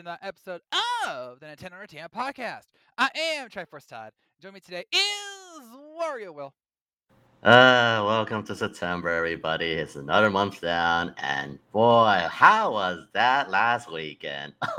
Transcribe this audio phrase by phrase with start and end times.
[0.00, 0.62] to the episode
[1.06, 2.68] of the Nintendo Entertainment Podcast.
[2.96, 4.12] I am Triforce Todd.
[4.40, 5.62] Join me today is
[6.00, 6.54] Wario Will.
[7.42, 9.72] Uh, welcome to September, everybody.
[9.72, 14.54] It's another month down, and boy, how was that last weekend?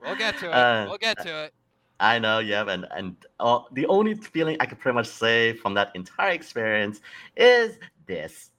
[0.00, 0.52] We'll get to it.
[0.52, 1.54] Uh, we'll get to it.
[1.98, 5.74] I know, yeah, and and uh, the only feeling I could pretty much say from
[5.74, 7.00] that entire experience
[7.36, 8.50] is this.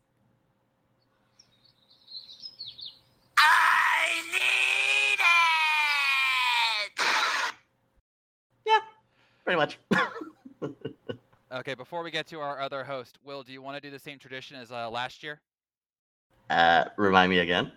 [3.37, 5.25] I need it.
[8.65, 8.79] Yeah,
[9.45, 9.79] pretty much.
[11.51, 13.99] Okay, before we get to our other host, Will, do you want to do the
[13.99, 15.39] same tradition as uh, last year?
[16.49, 17.71] uh, remind me again.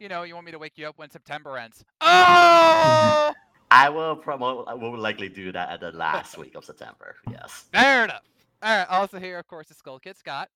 [0.00, 1.84] You know, you want me to wake you up when September ends.
[2.00, 3.32] Oh!
[3.70, 4.64] I will promote.
[4.66, 7.14] I will likely do that at the last week of September.
[7.30, 7.66] Yes.
[7.72, 8.22] Fair enough.
[8.62, 8.88] All right.
[8.88, 10.48] Also here, of course, is Skull Kid Scott.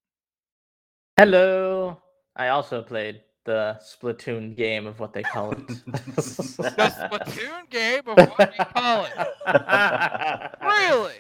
[1.17, 2.03] Hello.
[2.35, 5.67] I also played the Splatoon game of what they call it.
[5.87, 9.13] The Splatoon game of what you call it?
[10.63, 11.15] Really?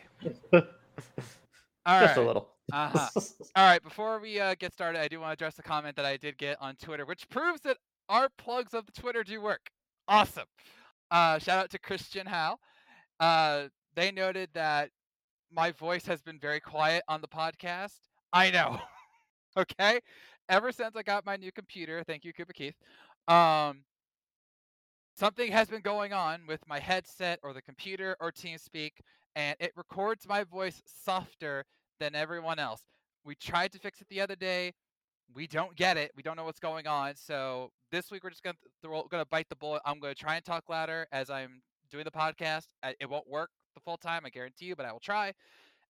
[1.86, 2.25] All Just right.
[2.25, 2.48] a little.
[2.72, 3.08] Uh-huh.
[3.56, 6.05] All right, before we uh, get started, I do want to address a comment that
[6.05, 7.77] I did get on Twitter, which proves that
[8.08, 9.69] our plugs of the Twitter do work.
[10.08, 10.47] Awesome.
[11.11, 12.58] Uh, shout out to Christian Howe.
[13.20, 13.64] Uh,
[13.95, 14.91] they noted that
[15.52, 17.98] my voice has been very quiet on the podcast.
[18.33, 18.80] I know.
[19.56, 20.00] okay.
[20.48, 22.75] Ever since I got my new computer, thank you, Cooper Keith.
[23.28, 23.84] Um,
[25.17, 28.92] something has been going on with my headset or the computer or TeamSpeak,
[29.36, 31.64] and it records my voice softer
[31.98, 32.83] than everyone else.
[33.25, 34.73] We tried to fix it the other day.
[35.34, 36.11] We don't get it.
[36.14, 37.17] We don't know what's going on.
[37.17, 39.81] So this week we're just gonna throw, gonna bite the bullet.
[39.86, 42.67] I'm gonna try and talk louder as I'm doing the podcast.
[43.01, 45.33] It won't work the full time, I guarantee you, but I will try.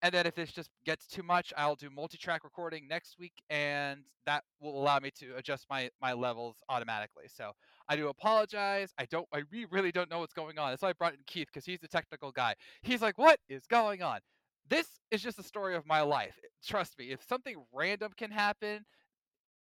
[0.02, 4.00] And then if this just gets too much, I'll do multi-track recording next week, and
[4.27, 7.24] that will allow me to adjust my my levels automatically.
[7.28, 7.52] So
[7.88, 8.92] I do apologize.
[8.98, 9.27] I don't.
[9.33, 10.70] I re- really don't know what's going on.
[10.70, 12.54] That's why I brought in Keith because he's the technical guy.
[12.83, 14.20] He's like, "What is going on?"
[14.68, 16.34] This is just a story of my life.
[16.66, 17.10] Trust me.
[17.10, 18.84] If something random can happen,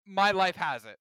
[0.06, 0.96] my life has it.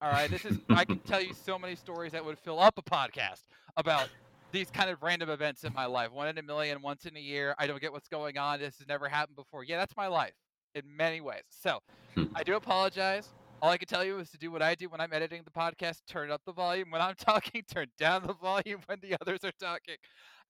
[0.00, 0.30] All right.
[0.30, 0.58] This is.
[0.70, 3.42] I can tell you so many stories that would fill up a podcast
[3.76, 4.08] about
[4.54, 6.12] these kind of random events in my life.
[6.12, 7.54] One in a million, once in a year.
[7.58, 8.60] I don't get what's going on.
[8.60, 9.64] This has never happened before.
[9.64, 10.34] Yeah, that's my life
[10.74, 11.42] in many ways.
[11.50, 11.80] So
[12.14, 12.24] Hmm.
[12.34, 13.34] I do apologize.
[13.60, 15.50] All I can tell you is to do what I do when I'm editing the
[15.50, 16.02] podcast.
[16.06, 17.62] Turn up the volume when I'm talking.
[17.68, 19.96] Turn down the volume when the others are talking.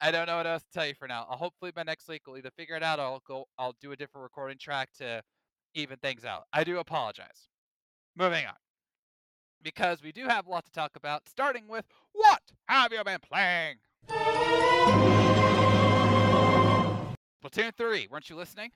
[0.01, 1.27] I don't know what else to tell you for now.
[1.31, 3.47] I'll hopefully by next week we'll either figure it out or I'll go.
[3.59, 5.23] I'll do a different recording track to
[5.75, 6.43] even things out.
[6.53, 7.49] I do apologize.
[8.17, 8.55] Moving on.
[9.63, 13.21] Because we do have a lot to talk about, starting with what have you been
[13.21, 13.77] playing?
[17.43, 18.71] Splatoon 3, weren't you listening?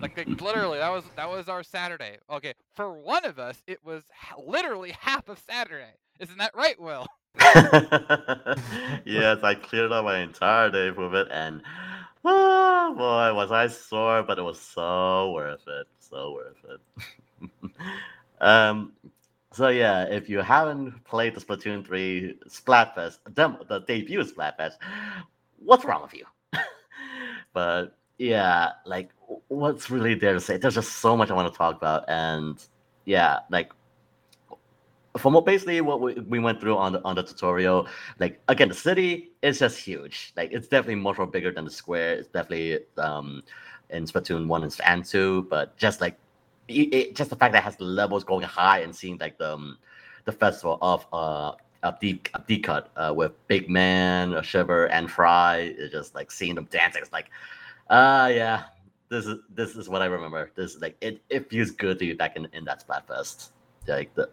[0.00, 2.18] Like, like, literally, that was that was our Saturday.
[2.30, 4.02] Okay, for one of us, it was
[4.38, 5.92] literally half of Saturday.
[6.20, 7.06] Isn't that right, Will?
[9.04, 11.62] yes, I cleared out my entire day with it, and
[12.24, 15.86] oh boy, was I sore, but it was so worth it.
[15.98, 17.70] So worth it.
[18.40, 18.92] um,
[19.52, 24.74] so yeah, if you haven't played the Splatoon 3 Splatfest, demo, the debut Splatfest,
[25.58, 26.24] what's wrong with you?
[27.52, 29.10] but yeah, like
[29.48, 30.56] what's really there to say?
[30.56, 32.64] There's just so much I want to talk about, and
[33.04, 33.72] yeah, like
[35.18, 38.68] from what basically what we, we went through on the on the tutorial, like again,
[38.68, 40.32] the city is just huge.
[40.36, 42.14] Like it's definitely much more bigger than the square.
[42.14, 43.42] It's definitely um
[43.90, 46.16] in Splatoon one and- two, but just like
[46.68, 49.38] it, it- just the fact that it has the levels going high and seeing like
[49.38, 49.78] the um,
[50.24, 51.52] the festival of uh
[51.82, 56.30] of deep of deep cut uh, with Big Man, uh, Shiver, and Frye, just like
[56.30, 57.02] seeing them dancing.
[57.02, 57.30] It's like,
[57.90, 58.64] uh yeah,
[59.08, 60.50] this is this is what I remember.
[60.54, 63.50] This like it it feels good to be back in in that Splatfest.
[63.88, 64.30] Like the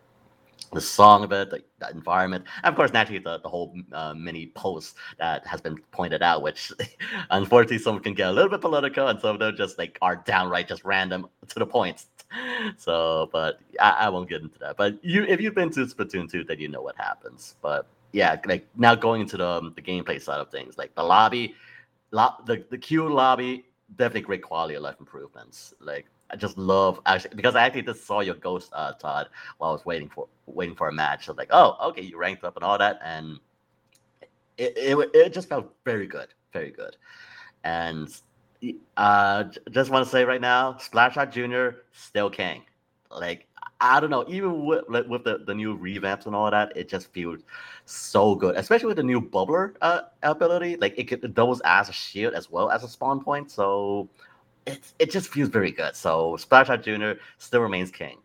[0.73, 4.13] the song of it, the, the environment, and of course, naturally, the, the whole uh,
[4.13, 6.71] mini post that has been pointed out, which
[7.31, 10.17] unfortunately some can get a little bit political, and some of them just like are
[10.17, 12.05] downright just random to the point.
[12.77, 14.77] So, but I, I won't get into that.
[14.77, 17.55] But you, if you've been to Splatoon 2, then you know what happens.
[17.61, 21.03] But yeah, like now going into the um, the gameplay side of things, like the
[21.03, 21.55] lobby,
[22.11, 23.65] lo- the the queue lobby,
[23.97, 25.73] definitely great quality of life improvements.
[25.79, 29.71] Like I just love actually because I actually just saw your ghost, uh, Todd, while
[29.71, 31.25] I was waiting for waiting for a match.
[31.25, 33.39] So like, oh, okay, you ranked up and all that, and
[34.57, 36.95] it it, it just felt very good, very good.
[37.63, 38.09] And
[38.97, 42.63] uh, just want to say right now, Splattershot Junior still king.
[43.11, 43.47] Like
[43.81, 47.11] I don't know, even with with the, the new revamps and all that, it just
[47.13, 47.41] feels
[47.85, 48.55] so good.
[48.55, 52.49] Especially with the new bubbler uh, ability, like it it doubles as a shield as
[52.51, 53.49] well as a spawn point.
[53.51, 54.09] So
[54.65, 55.95] it it just feels very good.
[55.95, 58.17] So Splattershot Junior still remains king.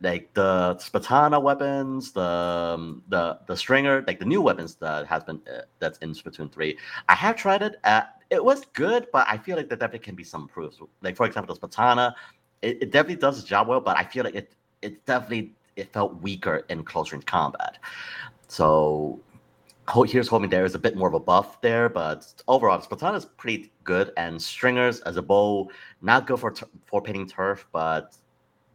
[0.00, 5.24] like the Splatana weapons, the um, the the stringer, like the new weapons that has
[5.24, 6.76] been uh, that's in Splatoon three.
[7.08, 7.76] I have tried it.
[7.84, 8.02] Uh,
[8.34, 10.80] it was good, but I feel like there definitely can be some improvements.
[11.02, 12.14] Like for example, the Splatana,
[12.62, 15.92] it, it definitely does its job well, but I feel like it it definitely it
[15.92, 17.78] felt weaker in close range combat.
[18.48, 19.20] So
[20.06, 23.24] here's hoping there is a bit more of a buff there, but overall, Splatana is
[23.24, 25.70] pretty good, and Stringers as a bow,
[26.02, 26.54] not good for
[26.86, 28.16] for painting turf, but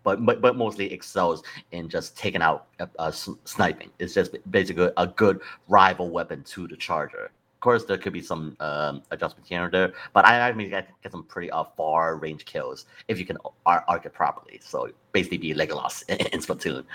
[0.04, 3.90] but but, but mostly excels in just taking out uh, uh, sniping.
[4.00, 7.32] It's just basically a good rival weapon to the Charger.
[7.60, 10.88] Of course, there could be some um, adjustments here and there, but I actually get,
[11.04, 14.62] get some pretty uh, far range kills if you can arc, arc it properly.
[14.64, 16.86] So basically, be Legolas in, in Splatoon,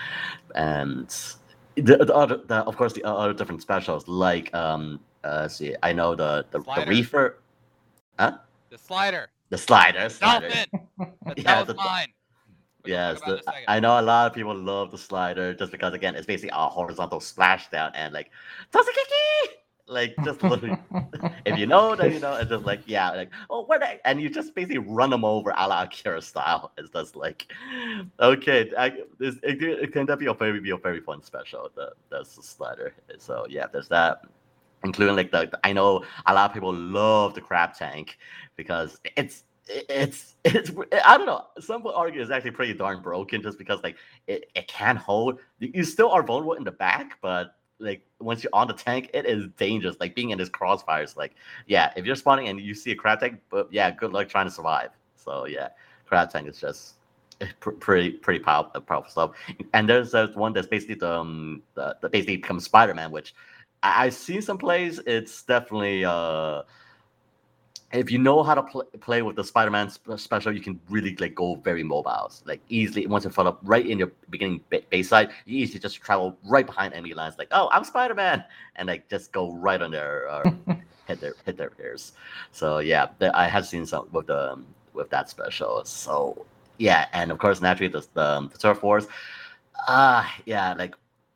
[0.55, 1.07] and
[1.75, 5.93] the, the other, the, of course, the other different specials like um, uh, see, I
[5.93, 7.37] know the the, the reefer,
[8.17, 8.39] huh?
[8.71, 9.29] The slider.
[9.49, 10.09] The slider.
[10.09, 10.49] slider.
[11.25, 12.07] That, yeah, the, mine.
[12.85, 16.25] Yes, the, I know a lot of people love the slider just because again it's
[16.25, 18.31] basically a horizontal splashdown and like!
[19.87, 20.77] Like just literally,
[21.45, 22.35] if you know, then you know.
[22.35, 25.53] It's just like yeah, like oh where they, and you just basically run them over
[25.55, 26.71] a la Akira style.
[26.77, 27.47] It's just like
[28.19, 28.87] okay, I,
[29.19, 31.69] it, it, can definitely be a very be a very fun special.
[31.75, 32.93] The that's the slider.
[33.19, 34.21] So yeah, there's that
[34.83, 38.17] including like the, I know a lot of people love the crab tank
[38.55, 40.71] because it's it's it's
[41.03, 41.45] I don't know.
[41.59, 43.97] Some would argue it's actually pretty darn broken just because like
[44.27, 45.39] it, it can hold.
[45.59, 49.25] You still are vulnerable in the back, but like once you're on the tank, it
[49.25, 49.97] is dangerous.
[49.99, 51.15] Like being in this crossfires.
[51.15, 51.35] Like
[51.67, 54.45] yeah, if you're spawning and you see a crab tank, but yeah, good luck trying
[54.45, 54.89] to survive.
[55.15, 55.69] So yeah,
[56.05, 56.95] crab tank is just
[57.41, 59.31] eh, pretty pretty powerful, powerful stuff.
[59.73, 63.33] And there's one that's basically the um the, the basically becomes Spider Man, which
[63.83, 64.99] I, I've seen some plays.
[65.05, 66.63] It's definitely uh
[67.95, 71.15] if you know how to pl- play with the Spider-Man sp- special, you can really
[71.17, 73.07] like go very mobile, like easily.
[73.07, 76.37] Once you fall up right in your beginning b- base side, you easily just travel
[76.45, 78.43] right behind enemy lines, like oh, I'm Spider-Man,
[78.75, 80.51] and like just go right on their uh,
[81.07, 82.13] hit their hit their ears.
[82.51, 85.83] So yeah, the, I have seen some with the um, with that special.
[85.85, 86.45] So
[86.77, 89.07] yeah, and of course naturally the the, the Turf Wars.
[89.87, 90.95] Ah, uh, yeah, like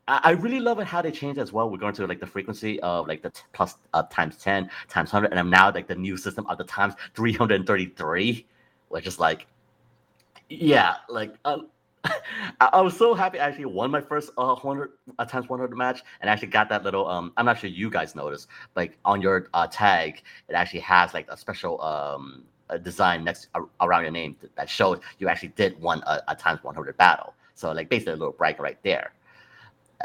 [0.10, 1.70] I really love it how they changed as well.
[1.70, 5.14] We're going to like the frequency of like the t- plus uh, times 10 times
[5.14, 8.46] 100 and I'm now like the new system of the times 333
[8.88, 9.46] which is like
[10.50, 11.68] yeah like um,
[12.60, 16.02] I, was so happy I actually won my first uh 100 uh, times 100 match
[16.22, 19.50] and actually got that little um I'm not sure you guys noticed like on your
[19.54, 22.46] uh, tag it actually has like a special um
[22.82, 26.64] design next uh, around your name that shows you actually did one a, a times
[26.64, 29.12] 100 battle so like basically a little bracket right there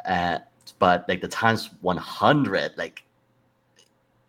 [0.05, 0.38] uh,
[0.79, 3.05] but like the times 100 like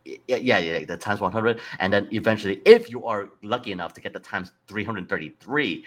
[0.06, 1.60] yeah, yeah, yeah, the times 100.
[1.80, 5.84] And then eventually, if you are lucky enough to get the times 333,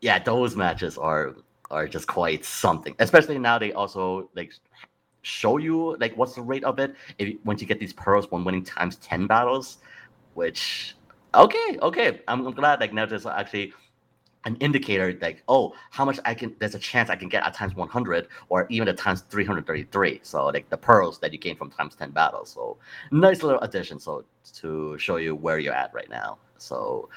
[0.00, 1.36] yeah, those matches are
[1.70, 2.94] are just quite something.
[2.98, 4.52] Especially now they also like
[5.22, 8.44] show you like what's the rate of it if once you get these pearls when
[8.44, 9.78] winning times 10 battles,
[10.34, 10.94] which
[11.34, 12.20] okay, okay.
[12.28, 13.72] I'm, I'm glad like now there's actually
[14.46, 17.52] an indicator like oh how much i can there's a chance i can get at
[17.52, 21.70] times 100 or even at times 333 so like the pearls that you gain from
[21.70, 22.50] times 10 battles.
[22.50, 22.78] So
[23.10, 23.98] nice little addition.
[23.98, 24.24] So
[24.60, 26.38] to show you where you're at right now.
[26.58, 27.08] So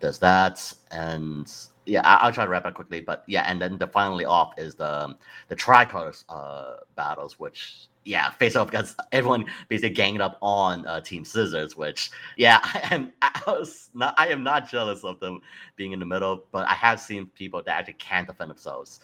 [0.00, 0.72] there's that.
[0.90, 1.52] And
[1.86, 4.54] yeah I, will try to wrap up quickly but yeah and then the finally off
[4.58, 5.16] is the
[5.48, 11.00] the tricolors uh battles which yeah, face off because everyone basically ganged up on uh,
[11.00, 15.40] Team Scissors, which yeah, I am I was not I am not jealous of them
[15.74, 19.00] being in the middle, but I have seen people that actually can't defend themselves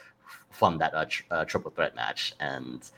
[0.50, 2.88] from that uh, tr- uh, triple threat match, and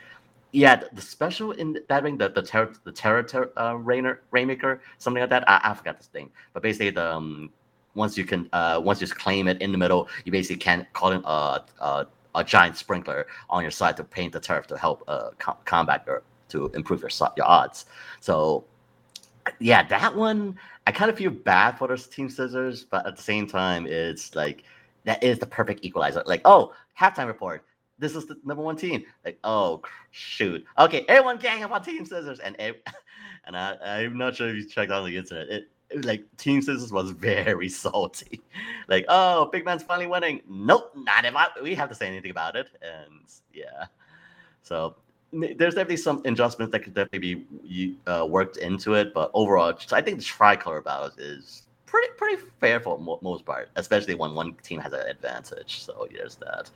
[0.53, 4.21] yeah, the, the, special in that ring, the the terror the terror ter- uh, rainer
[4.31, 5.49] rainmaker, something like that.
[5.49, 7.51] I, I forgot this thing, but basically the um,
[7.95, 11.13] once you can uh once you claim it in the middle, you basically can call
[11.13, 15.05] in a, a a giant sprinkler on your side to paint the turf to help
[15.09, 17.87] uh, com- combat your to improve your your odds.
[18.21, 18.65] So
[19.61, 23.23] yeah, that one I kind of feel bad for those team scissors, but at the
[23.23, 24.65] same time, it's like
[25.05, 26.23] that is the perfect equalizer.
[26.27, 27.65] Like, oh, halftime report.
[27.99, 29.05] This is the number one team.
[29.25, 30.65] Like, oh shoot.
[30.79, 32.57] Okay, everyone gang up on Team Scissors, and
[33.47, 35.49] and I, I'm not sure if you checked on the internet.
[35.49, 35.69] It
[36.03, 38.41] like Team Scissors was very salty.
[38.89, 40.41] like, oh, Big Man's finally winning.
[40.49, 42.69] Nope, not if I, we have to say anything about it.
[42.83, 43.23] And
[43.53, 43.87] yeah,
[44.63, 44.97] so
[45.33, 49.15] there's definitely some adjustments that could definitely be uh, worked into it.
[49.15, 53.71] But overall, I think the tricolor battles is pretty pretty fair for mo- most part,
[53.77, 55.83] especially when one team has an advantage.
[55.83, 56.71] So there's that.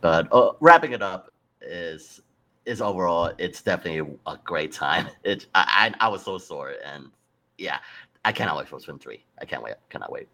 [0.00, 2.20] But uh, wrapping it up is
[2.66, 5.08] is overall, it's definitely a great time.
[5.24, 7.10] It I I, I was so sore and
[7.58, 7.78] yeah,
[8.24, 9.24] I cannot wait for Swim 3.
[9.40, 9.74] I can't wait.
[9.88, 10.28] Cannot wait.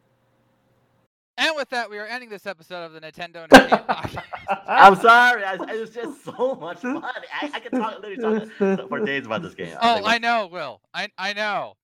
[1.39, 4.23] And with that, we are ending this episode of the Nintendo Nerd Game Podcast.
[4.67, 5.45] I'm sorry.
[5.45, 7.05] I, it was just so much fun.
[7.05, 9.77] I, I can talk literally talk for days about this game.
[9.83, 10.81] Oh, think I know, Will.
[10.95, 11.75] I I know,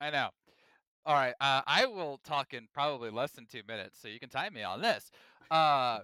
[0.00, 0.30] I know.
[1.06, 4.28] All right, uh, I will talk in probably less than two minutes, so you can
[4.28, 5.12] time me on this.
[5.52, 6.00] Uh,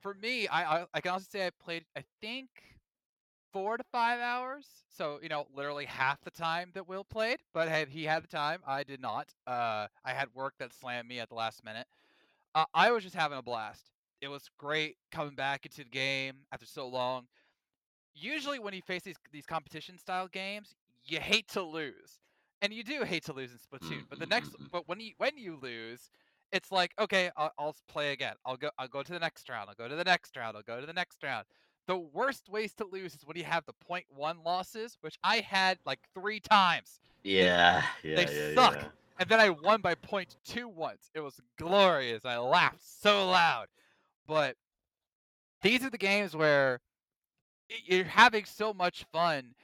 [0.00, 2.48] for me, I, I I can also say I played I think
[3.52, 4.66] four to five hours.
[4.88, 7.38] So you know, literally half the time that Will played.
[7.52, 8.60] But he had the time.
[8.66, 9.34] I did not.
[9.46, 11.86] Uh, I had work that slammed me at the last minute.
[12.54, 13.92] Uh, I was just having a blast.
[14.20, 17.26] It was great coming back into the game after so long.
[18.14, 22.20] Usually, when you face these these competition style games, you hate to lose,
[22.60, 24.04] and you do hate to lose in Splatoon.
[24.08, 24.70] But the next, Mhm.
[24.70, 26.10] but when you when you lose,
[26.52, 28.34] it's like okay, I'll, I'll play again.
[28.44, 28.70] I'll go.
[28.78, 29.68] I'll go to the next round.
[29.70, 30.56] I'll go to the next round.
[30.56, 31.46] I'll go to the next round.
[31.88, 35.38] The worst ways to lose is when you have the point one losses, which I
[35.40, 38.74] had like three times, Yeah, yeah, They yeah, suck.
[38.76, 38.84] yeah.
[39.18, 41.10] and then I won by point two once.
[41.14, 42.24] It was glorious.
[42.24, 43.66] I laughed so loud.
[44.26, 44.56] But
[45.62, 46.80] these are the games where
[47.84, 49.54] you're having so much fun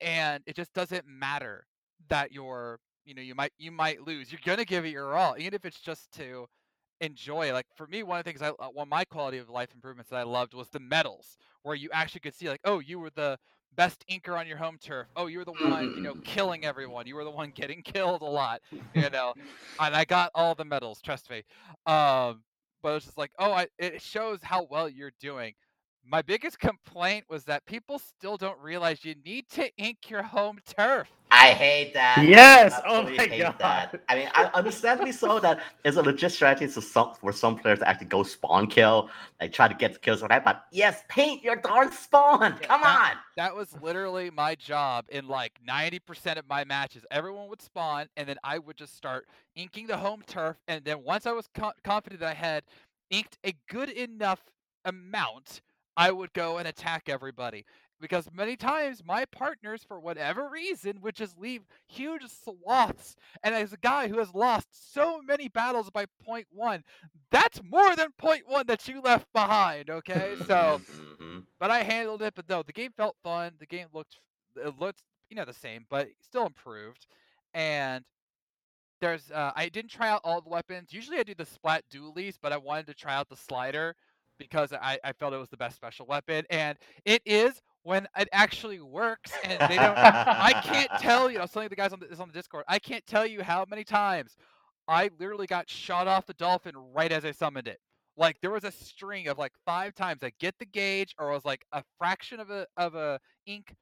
[0.00, 1.66] and it just doesn't matter
[2.08, 5.34] that you're you know you might you might lose you're gonna give it your all
[5.38, 6.46] even if it's just to
[7.00, 9.48] enjoy like for me one of the things i uh, one of my quality of
[9.48, 12.78] life improvements that i loved was the medals where you actually could see like oh
[12.78, 13.38] you were the
[13.76, 15.06] best inker on your home turf.
[15.14, 17.06] Oh you were the one you know killing everyone.
[17.06, 18.60] You were the one getting killed a lot
[18.94, 19.34] you know?
[19.78, 21.42] And i got all the medals trust me.
[21.86, 22.42] Um
[22.82, 25.54] but it's just like oh I, it shows how well you're doing
[26.10, 30.58] my biggest complaint was that people still don't realize you need to ink your home
[30.66, 31.08] turf.
[31.30, 32.18] I hate that.
[32.18, 32.80] I Yes!
[32.84, 33.54] Oh my hate God.
[33.60, 34.02] That.
[34.08, 37.78] I mean, I understandably so that it's a legit strategy to some, for some players
[37.78, 39.08] to actually go spawn kill,
[39.40, 40.44] like try to get kills with that.
[40.44, 42.58] But yes, paint your darn spawn.
[42.58, 43.18] Come that- on.
[43.36, 47.06] That was literally my job in like 90% of my matches.
[47.12, 50.56] Everyone would spawn, and then I would just start inking the home turf.
[50.66, 52.64] And then once I was co- confident that I had
[53.10, 54.40] inked a good enough
[54.84, 55.60] amount,
[55.96, 57.64] I would go and attack everybody.
[58.00, 63.14] Because many times my partners, for whatever reason, would just leave huge swaths.
[63.42, 66.82] And as a guy who has lost so many battles by point one,
[67.30, 69.90] that's more than point one that you left behind.
[69.90, 71.44] Okay, so Mhm.
[71.58, 72.34] but I handled it.
[72.34, 73.52] But no, the game felt fun.
[73.58, 74.18] The game looked
[74.56, 77.06] it looked you know the same, but still improved.
[77.52, 78.04] And
[79.00, 80.92] there's uh, I didn't try out all the weapons.
[80.92, 83.94] Usually I do the splat dualies, but I wanted to try out the slider
[84.40, 88.28] because I, I felt it was the best special weapon, and it is when it
[88.32, 89.30] actually works.
[89.44, 89.96] And they don't.
[89.96, 91.38] I can't tell you.
[91.38, 92.64] I was telling the guys on the, this on the Discord.
[92.66, 94.36] I can't tell you how many times
[94.88, 97.78] I literally got shot off the dolphin right as I summoned it.
[98.16, 101.34] Like there was a string of like five times I get the gauge, or I
[101.34, 103.74] was like a fraction of a of a ink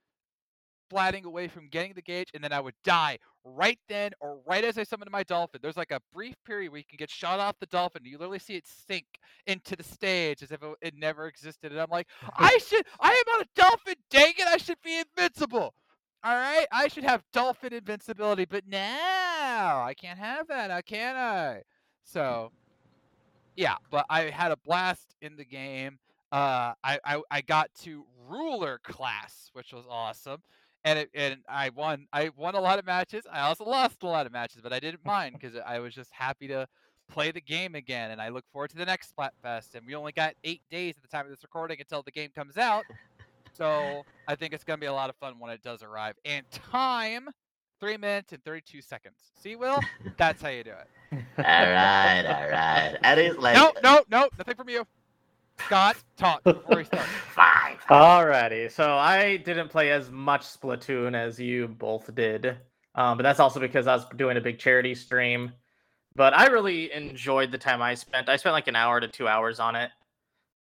[0.91, 4.65] splatting away from getting the gauge, and then I would die right then or right
[4.65, 5.61] as I summoned my dolphin.
[5.63, 8.03] There's like a brief period where you can get shot off the dolphin.
[8.03, 9.07] and You literally see it sink
[9.47, 11.73] into the stage as if it, it never existed.
[11.73, 13.95] And I'm like, I should, I am on a dolphin.
[14.11, 15.75] Dang it, I should be invincible.
[16.25, 20.69] All right, I should have dolphin invincibility, but now I can't have that.
[20.69, 21.63] Now can I?
[22.03, 22.51] So,
[23.57, 25.99] yeah, but I had a blast in the game.
[26.33, 30.43] Uh, I, I I got to ruler class, which was awesome,
[30.89, 32.07] and it, and I won.
[32.13, 33.25] I won a lot of matches.
[33.31, 36.11] I also lost a lot of matches, but I didn't mind because I was just
[36.13, 36.67] happy to
[37.11, 38.11] play the game again.
[38.11, 39.75] And I look forward to the next Splatfest.
[39.75, 42.31] And we only got eight days at the time of this recording until the game
[42.35, 42.85] comes out.
[43.53, 46.15] So I think it's gonna be a lot of fun when it does arrive.
[46.25, 47.29] And time,
[47.81, 49.17] three minutes and thirty-two seconds.
[49.39, 49.81] See, Will,
[50.17, 50.89] that's how you do it.
[51.39, 52.97] all right, all right.
[53.03, 54.87] And it's like No, no, no, nothing from you.
[55.61, 57.07] Scott, talk before we start.
[57.35, 57.79] five.
[57.89, 62.57] Alrighty, so I didn't play as much Splatoon as you both did,
[62.95, 65.53] um, but that's also because I was doing a big charity stream.
[66.15, 68.29] But I really enjoyed the time I spent.
[68.29, 69.91] I spent like an hour to two hours on it.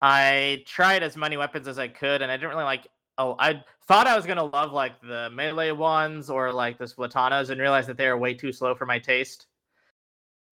[0.01, 2.87] I tried as many weapons as I could, and I didn't really like.
[3.17, 7.51] Oh, I thought I was gonna love like the melee ones or like the Splatanas,
[7.51, 9.47] and realized that they were way too slow for my taste.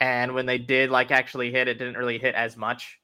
[0.00, 2.98] And when they did like actually hit, it didn't really hit as much.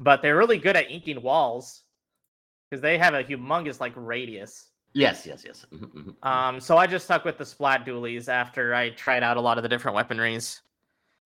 [0.00, 1.82] But they're really good at inking walls
[2.68, 4.66] because they have a humongous like radius.
[4.92, 5.66] Yes, yes, yes.
[5.72, 6.26] Mhm, mhm.
[6.26, 9.58] Um, so I just stuck with the splat dualies after I tried out a lot
[9.58, 10.60] of the different weaponries.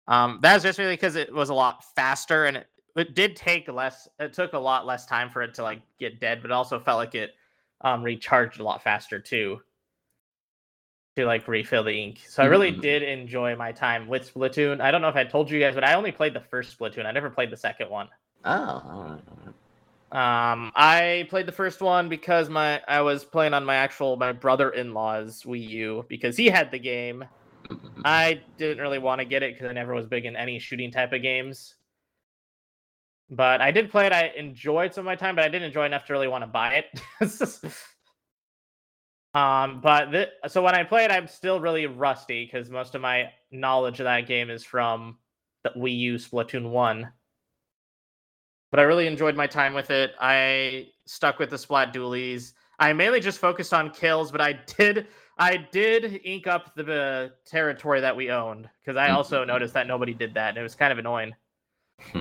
[0.07, 3.35] Um, that was just really because it was a lot faster and it, it did
[3.35, 4.07] take less.
[4.19, 6.79] It took a lot less time for it to like get dead, but it also
[6.79, 7.35] felt like it
[7.81, 9.61] um, recharged a lot faster too.
[11.17, 12.81] To like refill the ink, so I really Mhm.
[12.81, 14.79] did enjoy my time with Splatoon.
[14.81, 17.07] I don't know if I told you guys, but I only played the first Splatoon.
[17.07, 18.07] I never played the second one.
[18.47, 19.53] Oh, all right, all right.
[20.09, 24.31] Um, I played the first one because my I was playing on my actual my
[24.31, 27.25] brother-in-law's Wii U because he had the game,
[28.05, 30.91] I didn't really want to get it because I never was big in any shooting
[30.91, 31.75] type of games.
[33.29, 34.13] But I did play it.
[34.13, 36.47] I enjoyed some of my time, but I didn't enjoy enough to really want to
[36.47, 36.85] buy it.
[39.37, 43.01] um, but th- so when I play it, I'm still really rusty because most of
[43.01, 45.17] my knowledge of that game is from
[45.63, 47.11] the Wii U Splatoon One.
[48.71, 50.11] But I really enjoyed my time with it.
[50.19, 52.53] I stuck with the Splat Dualies.
[52.79, 55.07] I mainly just focused on kills, but I did
[55.39, 59.87] I did ink up the uh, territory that we owned because I also noticed that
[59.87, 61.33] nobody did that, and it was kind of annoying.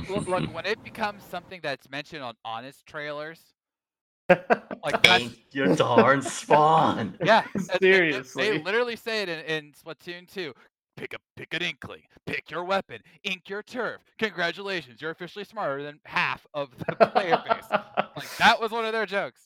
[0.09, 3.41] Look, look, when it becomes something that's mentioned on honest trailers,
[4.29, 7.17] like that's your darn spawn.
[7.25, 10.53] yeah, and- and they- they literally say it in, in Splatoon 2.
[10.97, 14.01] Pick a pick an inkling, pick your weapon, ink your turf.
[14.19, 17.65] Congratulations, you're officially smarter than half of the player base.
[17.71, 19.43] Like that was one of their jokes.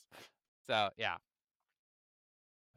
[0.69, 1.15] So yeah.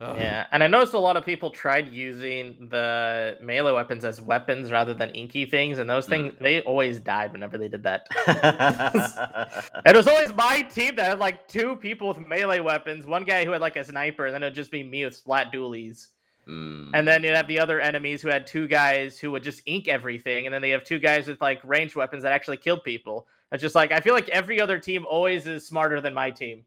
[0.01, 0.17] Ugh.
[0.19, 4.73] Yeah, and I noticed a lot of people tried using the melee weapons as weapons
[4.73, 6.11] rather than inky things, and those Mm.
[6.11, 8.09] things they always died whenever they did that.
[9.87, 13.45] It was always my team that had like two people with melee weapons, one guy
[13.45, 16.09] who had like a sniper, and then it'd just be me with splat dualies.
[16.49, 16.91] Mm.
[16.93, 19.89] And then you'd have the other enemies who had two guys who would just ink
[19.89, 23.27] everything, and then they have two guys with like ranged weapons that actually killed people.
[23.53, 26.65] It's just like I feel like every other team always is smarter than my team.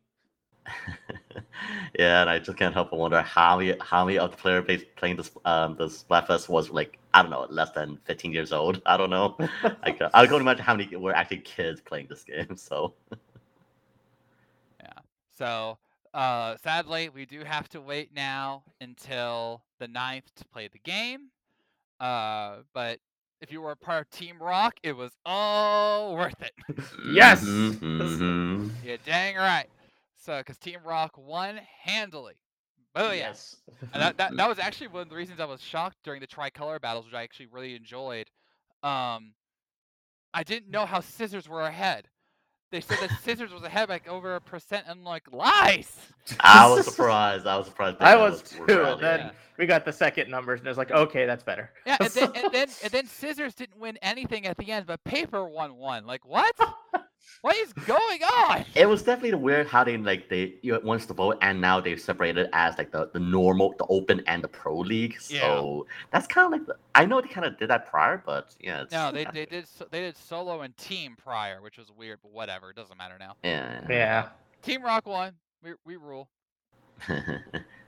[2.00, 4.62] yeah, and I just can't help but wonder how many how many of the player
[4.62, 8.51] base playing this um the Splatfest was like I don't know less than fifteen years
[8.51, 8.81] old.
[8.86, 9.38] I don't know.
[9.84, 12.55] I ca- I can't imagine how many were actually kids playing this game.
[12.55, 12.93] So
[14.81, 15.00] Yeah.
[15.38, 15.77] So
[16.18, 21.30] uh sadly we do have to wait now until the 9th to play the game.
[22.00, 23.00] Uh but
[23.42, 26.54] if you were a part of Team Rock, it was all worth it.
[27.14, 27.46] Yes!
[27.46, 28.72] Mhm, mhm.
[28.82, 29.68] You're dang right.
[30.18, 32.36] So because Team Rock won handily.
[32.96, 33.32] Oh yeah.
[33.32, 33.58] Yes.
[33.94, 36.27] And that, that that was actually one of the reasons I was shocked during the
[36.27, 38.30] tricolor battles, which I actually really enjoyed.
[38.84, 39.34] Um,
[40.34, 42.10] I didn't know how scissors were ahead.
[42.70, 44.86] They said that scissors was ahead by over a percent.
[44.90, 45.96] I'm like lies.
[46.42, 47.48] I was surprised.
[47.48, 47.98] I was surprised.
[48.01, 48.64] I was too.
[48.66, 49.00] running.
[49.00, 49.32] Then Yeah.
[49.58, 51.72] we got the second numbers, and it was like, okay, that's better.
[51.86, 55.01] Yeah, and then and then and then scissors didn't win anything at the end, but
[55.06, 56.06] paper won one.
[56.06, 56.53] Like what?
[57.42, 58.66] What is going on?
[58.75, 61.79] It was definitely weird how they like they you know, once the vote and now
[61.79, 65.18] they've separated as like the, the normal, the open and the pro league.
[65.29, 65.42] Yeah.
[65.42, 68.55] So that's kind of like the, I know they kind of did that prior, but
[68.59, 68.83] yeah.
[68.83, 72.31] It's, No, they they did they did solo and team prior, which was weird, but
[72.31, 72.70] whatever.
[72.70, 73.35] It doesn't matter now.
[73.44, 73.81] Yeah.
[73.90, 74.29] Yeah.
[74.61, 75.33] Team Rock won.
[75.63, 76.29] We we rule.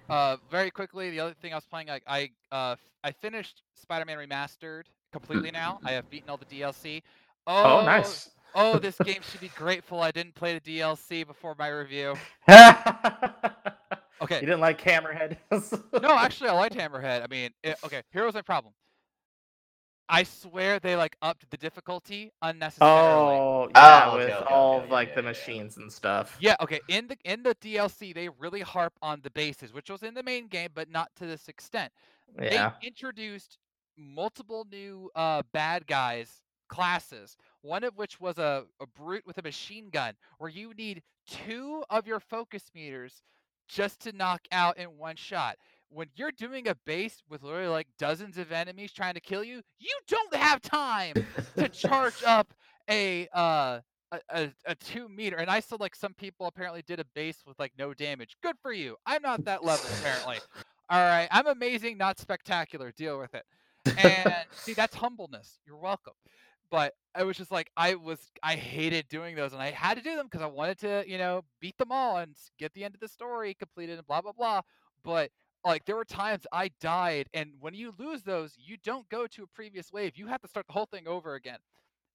[0.10, 3.62] Uh, very quickly, the other thing I was playing, like I uh, f- I finished
[3.76, 5.80] Spider-Man Remastered completely now.
[5.86, 7.04] I have beaten all the DLC.
[7.46, 8.32] Oh, nice.
[8.56, 12.16] Oh, this game should be grateful I didn't play the DLC before my review.
[14.22, 14.36] Okay.
[14.36, 15.38] You didn't like Hammerhead?
[16.02, 17.24] No, actually, I liked Hammerhead.
[17.24, 18.04] I mean, it, okay.
[18.12, 18.74] Here was my problem.
[20.12, 23.36] I swear they like upped the difficulty unnecessarily.
[23.36, 25.28] Oh, yeah, okay, with okay, all okay, of like yeah, the yeah.
[25.28, 26.36] machines and stuff.
[26.40, 26.80] Yeah, okay.
[26.88, 30.24] In the in the DLC, they really harp on the bases, which was in the
[30.24, 31.94] main game, but not to this extent.
[32.42, 32.72] Yeah.
[32.82, 33.60] They introduced
[33.98, 37.38] multiple new uh, bad guys classes.
[37.62, 41.84] One of which was a, a brute with a machine gun, where you need two
[41.90, 43.24] of your focus meters
[43.68, 45.58] just to knock out in one shot.
[45.90, 49.62] When you're doing a base with literally like dozens of enemies trying to kill you,
[49.80, 51.16] you don't have time
[51.58, 52.54] to charge up
[52.90, 55.38] a uh a, a, a two meter.
[55.38, 58.38] And I saw like some people apparently did a base with like no damage.
[58.44, 58.96] Good for you.
[59.06, 60.38] I'm not that level apparently.
[60.90, 62.92] All right, I'm amazing, not spectacular.
[62.98, 63.46] Deal with it.
[63.98, 65.60] And see, that's humbleness.
[65.68, 66.14] You're welcome.
[66.72, 70.04] But I was just like, I was, I hated doing those, and I had to
[70.04, 72.94] do them because I wanted to, you know, beat them all and get the end
[72.94, 74.62] of the story completed and blah blah blah.
[75.04, 75.32] But
[75.66, 79.44] like, there were times I died, and when you lose those, you don't go to
[79.44, 80.16] a previous wave.
[80.16, 81.58] You have to start the whole thing over again.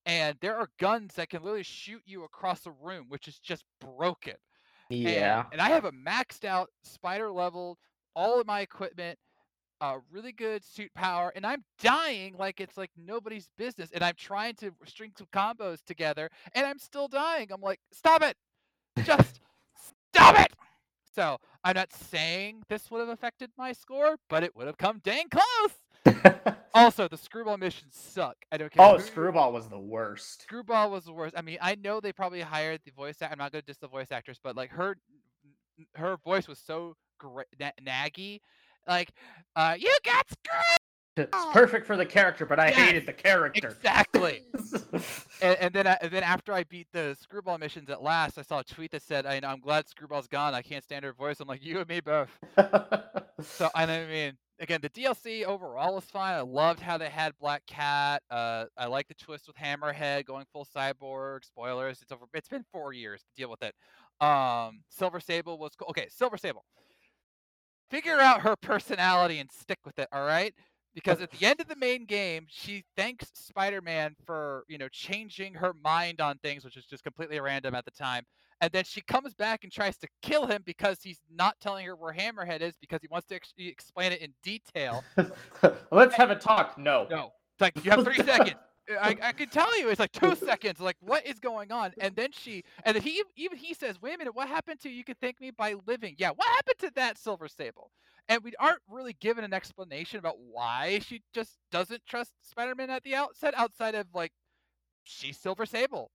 [0.07, 3.65] And there are guns that can literally shoot you across the room, which is just
[3.81, 4.35] broken.
[4.91, 5.45] And- Yeah.
[5.53, 7.79] And, I have a maxed out spider level,
[8.15, 9.19] all of my equipment,
[9.85, 13.91] uh, really good suit power, and I'm dying like it's like nobody's business.
[13.93, 17.49] And I'm trying to string some combos together, and I'm still dying.
[17.53, 18.37] I'm like, stop it!
[19.05, 19.41] Just
[20.13, 20.53] stop it!
[21.15, 25.01] So I'm not saying this would have affected my score, but it would have come
[25.05, 26.15] dang close.
[26.77, 28.35] Also, the screwball missions suck.
[28.51, 28.85] I don't care.
[28.85, 30.43] oh, Screwball was the worst.
[30.43, 31.37] Screwball was the worst.
[31.39, 33.23] I mean, I know they probably hired the voice.
[33.23, 34.97] Act- I'm not gonna diss the voice actress, but like her,
[35.95, 38.41] her voice was so gra- na- naggy.
[38.87, 39.11] Like,
[39.57, 40.79] uh, you got screwed.
[41.17, 43.69] It's perfect for the character, but I Yes, hated the character.
[43.69, 44.43] Exactly.
[45.41, 48.43] and, and then, I, and then after I beat the Screwball missions at last, I
[48.43, 50.55] saw a tweet that said, I, "I'm glad Screwball's gone.
[50.55, 52.37] I can't stand her voice." I'm like, you and me both.
[53.43, 56.35] So I mean, again, the DLC overall was fine.
[56.35, 58.23] I loved how they had Black Cat.
[58.31, 61.45] Uh, I like the twist with Hammerhead going full cyborg.
[61.45, 62.01] Spoilers.
[62.03, 62.25] It's over.
[62.33, 63.75] It's been four years to deal with it.
[64.25, 65.89] Um, Silver Sable was cool.
[65.91, 66.65] Okay, Silver Sable.
[67.91, 70.09] Figure out her personality and stick with it.
[70.13, 70.55] All right.
[70.95, 75.55] Because at the end of the main game, she thanks Spider-Man for you know changing
[75.55, 78.25] her mind on things, which is just completely random at the time.
[78.61, 81.97] And then she comes back and tries to kill him because he's not telling her
[81.97, 85.03] where Hammerhead is because he wants to ex- explain it in detail.
[85.91, 86.79] Let's have a talk.
[86.79, 87.09] No.
[87.11, 88.55] No, it's like you have three seconds.
[88.91, 90.81] I, I can tell you, it's like two seconds.
[90.81, 91.93] Like, what is going on?
[92.01, 94.91] And then she, and then he even he says, "Wait a minute, what happened to
[94.91, 95.05] you?
[95.05, 97.91] Can thank me by living." Yeah, what happened to that Silver Sable?
[98.29, 103.03] And we aren't really given an explanation about why she just doesn't trust Spider-Man at
[103.03, 104.33] the outset, outside of like
[105.05, 106.11] she's Silver Sable.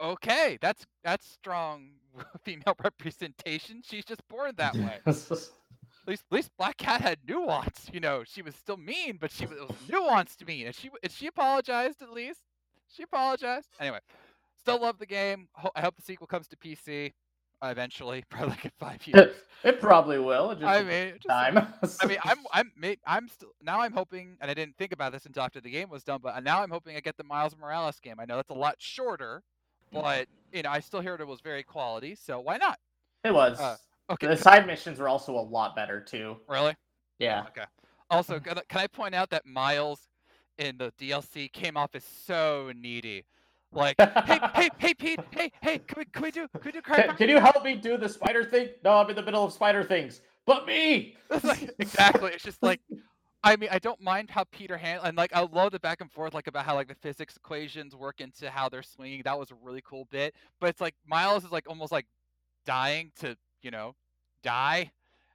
[0.00, 1.90] Okay, that's that's strong
[2.42, 3.82] female representation.
[3.84, 4.98] She's just born that way.
[6.02, 7.86] At least, at least Black Cat had nuance.
[7.92, 10.90] You know, she was still mean, but she was, it was nuanced mean, and she
[11.02, 12.40] and she apologized at least.
[12.88, 13.68] She apologized.
[13.80, 14.00] Anyway,
[14.58, 15.48] still love the game.
[15.54, 17.12] Ho- I hope the sequel comes to PC
[17.62, 19.32] uh, eventually, probably like in five years.
[19.62, 20.50] it probably will.
[20.50, 21.56] It just I mean, just- time.
[22.02, 22.72] I mean, I'm I'm
[23.06, 25.88] I'm still now I'm hoping, and I didn't think about this until after the game
[25.88, 28.16] was done, but now I'm hoping I get the Miles Morales game.
[28.18, 29.42] I know that's a lot shorter,
[29.92, 32.78] but you know I still heard it was very quality, so why not?
[33.24, 33.60] it was.
[33.60, 33.76] uh,
[34.10, 36.36] Okay, the side missions were also a lot better too.
[36.48, 36.74] really?
[37.18, 37.44] Yeah.
[37.48, 37.64] Okay.
[38.10, 40.08] Also, can I- point out that Miles
[40.58, 43.24] in the DLC came off as so needy?
[43.72, 46.82] Like, hey, hey, hey, Pete, hey, hey, can we, can we do, can we do
[46.82, 48.68] Can, can you help me do the spider thing?
[48.84, 50.20] No, I'm in the middle of spider things.
[50.44, 51.16] But me.
[51.30, 52.32] It's like, exactly.
[52.32, 52.80] It's just like,
[53.44, 56.10] I mean, I don't mind how Peter handled, and like, I love the back and
[56.12, 59.22] forth, like about how like the physics equations work into how they're swinging.
[59.24, 60.34] That was a really cool bit.
[60.60, 62.06] But it's like Miles is like almost like
[62.66, 63.94] dying to, you know,
[64.42, 64.90] die.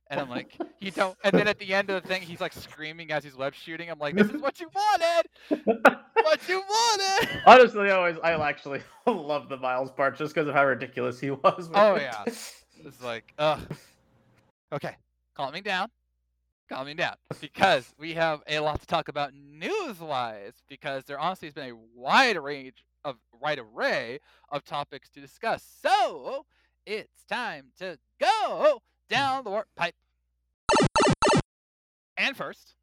[0.09, 1.17] And I'm like, you don't.
[1.23, 3.89] And then at the end of the thing, he's like screaming as he's web shooting.
[3.89, 5.27] I'm like, this is what you wanted.
[5.49, 7.29] What you wanted.
[7.45, 11.31] Honestly, I always I actually love the Miles part just because of how ridiculous he
[11.31, 11.69] was.
[11.73, 12.03] Oh, it.
[12.03, 12.23] yeah.
[12.25, 13.59] It's like, ugh.
[14.71, 14.95] Okay,
[15.35, 15.89] calming down.
[16.69, 17.15] Calming down.
[17.39, 21.69] Because we have a lot to talk about news wise, because there honestly has been
[21.69, 24.19] a wide range of wide array
[24.51, 25.63] of topics to discuss.
[25.81, 26.45] So
[26.87, 29.93] it's time to go down the warp pipe.
[32.17, 32.75] And first,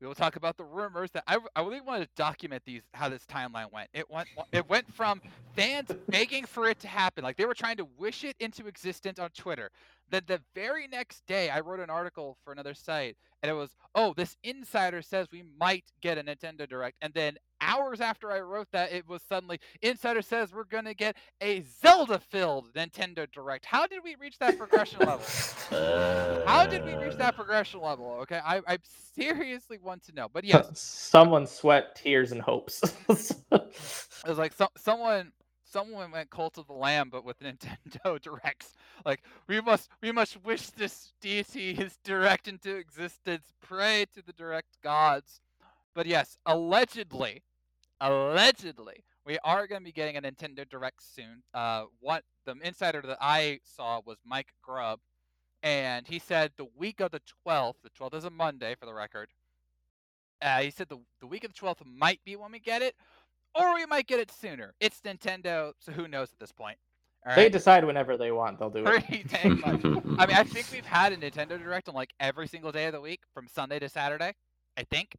[0.00, 3.08] we will talk about the rumors that I, I really wanted to document these how
[3.08, 3.88] this timeline went.
[3.92, 5.20] It went it went from
[5.54, 9.18] fans begging for it to happen, like they were trying to wish it into existence
[9.18, 9.70] on Twitter.
[10.10, 13.76] Then the very next day, I wrote an article for another site, and it was,
[13.94, 18.40] "Oh, this insider says we might get a Nintendo Direct." And then hours after I
[18.40, 23.86] wrote that, it was suddenly, "Insider says we're gonna get a Zelda-filled Nintendo Direct." How
[23.86, 25.24] did we reach that progression level?
[26.46, 28.06] How did we reach that progression level?
[28.22, 28.78] Okay, I, I
[29.14, 30.28] seriously want to know.
[30.32, 32.82] But yes, Someone sweat tears and hopes.
[34.24, 35.32] It was like some someone
[35.64, 38.74] someone went cult of the lamb, but with Nintendo Directs.
[39.04, 43.52] Like we must we must wish this deity is direct into existence.
[43.62, 45.40] Pray to the direct gods.
[45.96, 47.42] But yes, allegedly,
[48.02, 51.42] allegedly, we are going to be getting a Nintendo Direct soon.
[51.54, 55.00] Uh, what the insider that I saw was Mike Grubb,
[55.62, 57.76] and he said the week of the 12th.
[57.82, 59.30] The 12th is a Monday, for the record.
[60.42, 62.94] Uh, he said the the week of the 12th might be when we get it,
[63.58, 64.74] or we might get it sooner.
[64.80, 66.76] It's Nintendo, so who knows at this point?
[67.26, 68.84] All they decide whenever they want, they'll do it.
[68.84, 69.82] pretty dang much.
[69.82, 72.92] I mean, I think we've had a Nintendo Direct on like every single day of
[72.92, 74.34] the week, from Sunday to Saturday.
[74.76, 75.16] I think.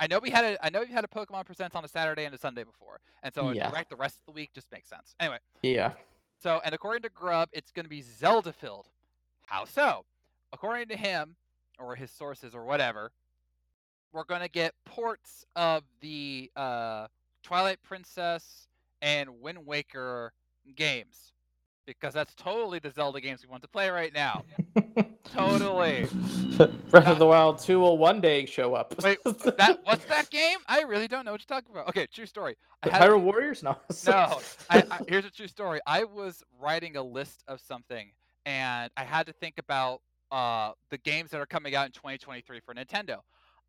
[0.00, 2.24] I know we had a I know we've had a Pokemon Presents on a Saturday
[2.24, 3.70] and a Sunday before, and so Yeah.
[3.70, 5.14] Direct the rest of the week just makes sense.
[5.20, 5.92] Anyway, Yeah.
[6.38, 8.88] so and according to Grubb, it's going to be Zelda filled.
[9.46, 10.04] How so?
[10.52, 11.36] According to him,
[11.78, 13.12] or his sources, or whatever,
[14.12, 17.06] we're going to get ports of the uh,
[17.42, 18.66] Twilight Princess
[19.02, 20.32] and Wind Waker
[20.74, 21.32] games
[21.88, 24.44] because that's totally the Zelda games we want to play right now.
[25.32, 26.06] totally.
[26.90, 28.94] Breath of the Wild 2 will one day show up.
[29.02, 30.58] Wait, That what's that game?
[30.66, 31.88] I really don't know what you're talking about.
[31.88, 32.56] Okay, true story.
[32.82, 33.62] I had Hyrule Warriors?
[33.62, 33.76] No.
[34.06, 35.80] no, I, I, here's a true story.
[35.86, 38.10] I was writing a list of something,
[38.44, 42.60] and I had to think about uh, the games that are coming out in 2023
[42.60, 43.18] for Nintendo.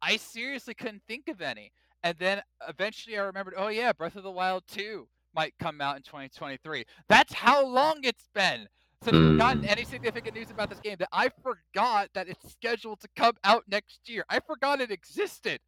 [0.02, 1.72] I seriously couldn't think of any,
[2.04, 3.54] and then eventually I remembered.
[3.58, 6.86] Oh yeah, Breath of the Wild 2 might come out in 2023.
[7.08, 8.68] That's how long it's been
[9.04, 9.70] since we've gotten mm.
[9.70, 13.64] any significant news about this game that I forgot that it's scheduled to come out
[13.70, 14.26] next year.
[14.30, 15.60] I forgot it existed.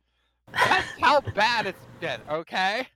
[0.52, 2.20] That's how bad it's been.
[2.30, 2.88] Okay.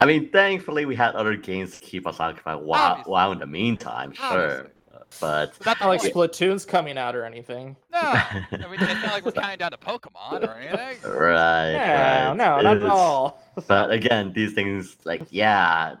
[0.00, 3.10] I mean, thankfully, we had other games to keep us occupied while, Obviously.
[3.10, 4.24] while in the meantime, sure.
[4.26, 4.70] Obviously.
[4.90, 6.14] but But that's Not like point.
[6.14, 7.76] Splatoon's coming out or anything.
[7.92, 11.10] No, I mean, it's not like we're counting down to Pokemon or anything.
[11.10, 12.36] right, Yeah, right.
[12.36, 13.40] no, not at all.
[13.68, 15.94] But again, these things like yeah,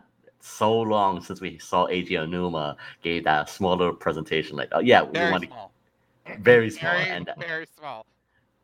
[0.46, 5.18] so long since we saw Eiji Aonuma gave that smaller presentation like oh yeah, we
[5.18, 5.72] Very want to small.
[6.40, 8.06] very small Very, and uh, very small.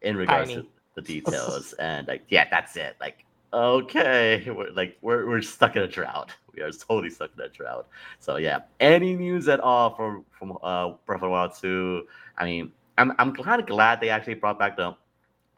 [0.03, 0.63] in regards Tiny.
[0.63, 2.97] to the details and like yeah, that's it.
[3.01, 6.33] Like okay, we're like we're we're stuck in a drought.
[6.55, 7.89] We are totally stuck in a drought.
[8.21, 12.07] So yeah, any news at all from from uh Breath of the Wild 2?
[12.39, 14.95] I mean, I'm I'm kind of glad they actually brought back the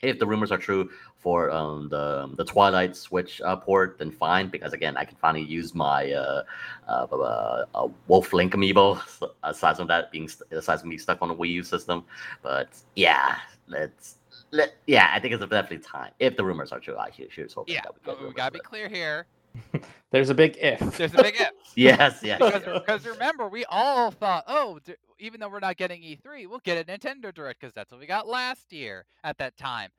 [0.05, 4.49] if the rumors are true for um, the the Twilight Switch uh, port, then fine
[4.49, 6.43] because again I can finally use my uh,
[6.89, 9.01] uh, uh, uh, Wolf Link amiibo
[9.43, 12.05] aside from that being st- aside from me stuck on the Wii U system.
[12.43, 13.39] But yeah,
[13.69, 14.17] let's
[14.51, 16.97] let yeah I think it's definitely time if the rumors are true.
[16.97, 19.27] I here's hoping Yeah, that we we gotta be clear here.
[20.11, 20.97] There's a big if.
[20.97, 21.51] There's a big if.
[21.77, 22.41] Yes, yes.
[22.41, 26.79] Because remember, we all thought, oh, d- even though we're not getting E3, we'll get
[26.79, 29.91] a Nintendo Direct because that's what we got last year at that time.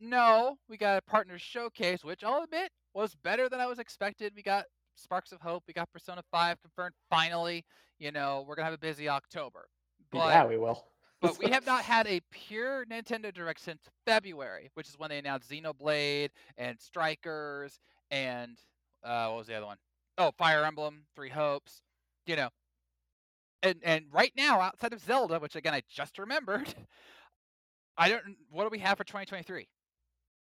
[0.00, 4.34] No, we got a partner showcase, which I'll admit was better than I was expected.
[4.36, 7.64] We got Sparks of Hope, we got Persona 5 confirmed finally.
[7.98, 9.66] You know, we're gonna have a busy October.
[10.12, 10.84] But yeah, we will.
[11.22, 15.18] but we have not had a pure Nintendo Direct since February, which is when they
[15.18, 18.58] announced Xenoblade and Strikers and
[19.04, 19.76] uh, what was the other one?
[20.16, 21.82] Oh, Fire Emblem, Three Hopes.
[22.26, 22.48] You know,
[23.62, 26.74] and and right now, outside of Zelda, which again I just remembered,
[27.98, 28.22] I don't.
[28.50, 29.68] What do we have for 2023?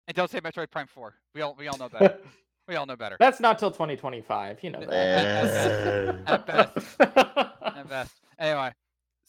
[0.08, 1.14] And don't say Metroid Prime 4.
[1.34, 2.18] We all we all know better.
[2.68, 3.16] we all know better.
[3.18, 4.58] That's not till 2025.
[4.62, 6.18] You know that.
[6.26, 7.00] At best.
[7.00, 8.20] At best.
[8.38, 8.72] Anyway,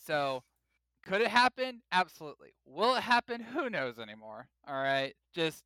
[0.06, 0.44] so
[1.06, 1.82] could it happen?
[1.92, 2.50] Absolutely.
[2.66, 3.42] Will it happen?
[3.42, 4.48] Who knows anymore?
[4.68, 5.14] All right.
[5.36, 5.64] Just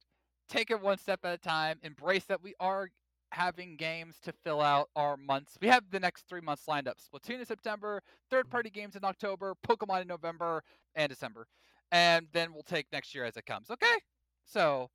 [0.50, 1.80] take it one step at a time.
[1.84, 2.90] Embrace that we are
[3.38, 5.58] having games to fill out our months.
[5.62, 8.52] We have the next three months lined up Splatoon in September, third mm-hmm.
[8.52, 10.64] party games in October, Pokemon in November
[10.96, 11.48] and December.
[11.92, 13.70] And then we'll take next year as it comes.
[13.70, 13.96] Okay?
[14.44, 14.90] So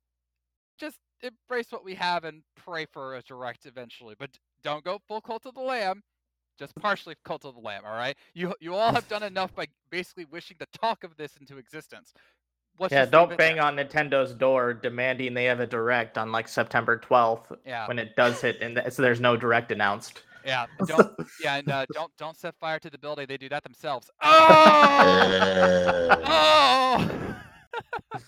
[0.77, 4.15] just embrace what we have and pray for a direct eventually.
[4.19, 6.03] But don't go full cult of the lamb
[6.59, 9.65] just partially cult of the lamb all right you you all have done enough by
[9.89, 12.13] basically wishing the talk of this into existence
[12.79, 13.63] Let's yeah, don't bang there.
[13.63, 17.87] on Nintendo's door demanding they have a direct on like September 12th yeah.
[17.87, 20.23] when it does hit, and so there's no direct announced.
[20.45, 23.27] yeah don't yeah and uh, don't don't set fire to the building.
[23.27, 24.09] They do that themselves.
[24.21, 26.09] Oh!
[26.25, 27.09] Oh!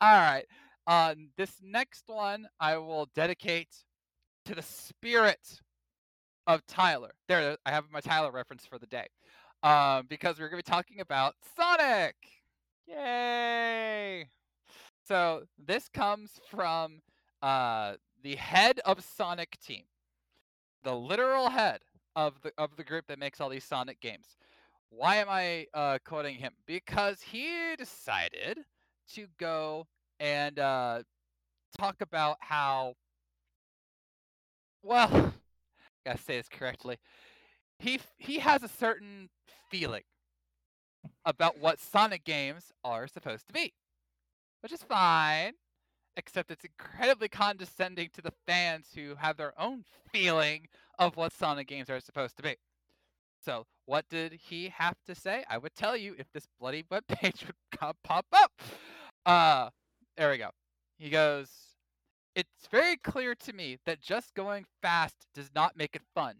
[0.00, 0.44] All right.
[0.86, 3.74] Um this next one i will dedicate
[4.44, 5.60] to the spirit
[6.46, 7.12] of tyler.
[7.28, 9.06] There i have my tyler reference for the day.
[9.62, 12.16] Um because we're going to be talking about sonic
[12.86, 14.28] yay
[15.06, 17.00] so this comes from
[17.42, 19.84] uh the head of sonic team
[20.84, 21.80] the literal head
[22.14, 24.36] of the of the group that makes all these sonic games
[24.90, 26.52] why am I uh, quoting him?
[26.66, 28.58] Because he decided
[29.14, 29.86] to go
[30.20, 31.02] and uh,
[31.76, 32.94] talk about how,
[34.82, 35.10] well,
[36.06, 36.96] gotta say this correctly.
[37.78, 39.28] He he has a certain
[39.70, 40.02] feeling
[41.24, 43.72] about what Sonic games are supposed to be,
[44.62, 45.52] which is fine.
[46.18, 50.66] Except it's incredibly condescending to the fans who have their own feeling
[50.98, 52.56] of what Sonic games are supposed to be.
[53.44, 55.44] So, what did he have to say?
[55.48, 57.54] I would tell you if this bloody webpage would
[58.02, 58.50] pop up.
[59.26, 59.70] Uh,
[60.16, 60.50] there we go.
[60.98, 61.50] He goes,
[62.34, 66.36] It's very clear to me that just going fast does not make it fun.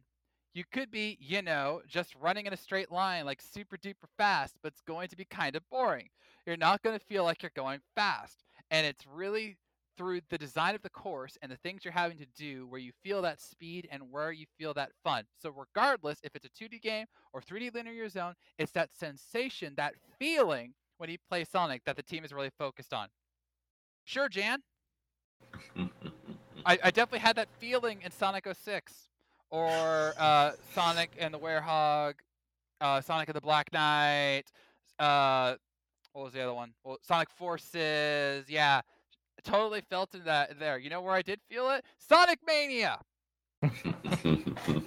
[0.57, 4.57] You could be, you know, just running in a straight line like super duper fast,
[4.63, 6.09] but it's going to be kind of boring.
[6.47, 8.43] You're not going to feel like you're going fast.
[8.71, 9.59] And it's really
[9.99, 12.93] through the design of the course and the things you're having to do where you
[13.05, 15.25] feel that speed and where you feel that fun.
[15.43, 19.93] So regardless if it's a 2D game or 3D linear zone, it's that sensation, that
[20.19, 23.09] feeling when you play Sonic that the team is really focused on.
[24.07, 24.63] Sure, Jan.
[26.65, 29.11] I, I definitely had that feeling in Sonic 06
[29.51, 32.15] or uh, Sonic and the Werehog,
[32.81, 34.45] uh, Sonic and the Black Knight.
[34.99, 35.55] Uh,
[36.13, 36.73] what was the other one?
[36.85, 38.49] Well, Sonic Forces.
[38.49, 38.81] Yeah,
[39.45, 40.79] totally felt in that there.
[40.79, 41.85] You know where I did feel it?
[41.99, 42.99] Sonic Mania.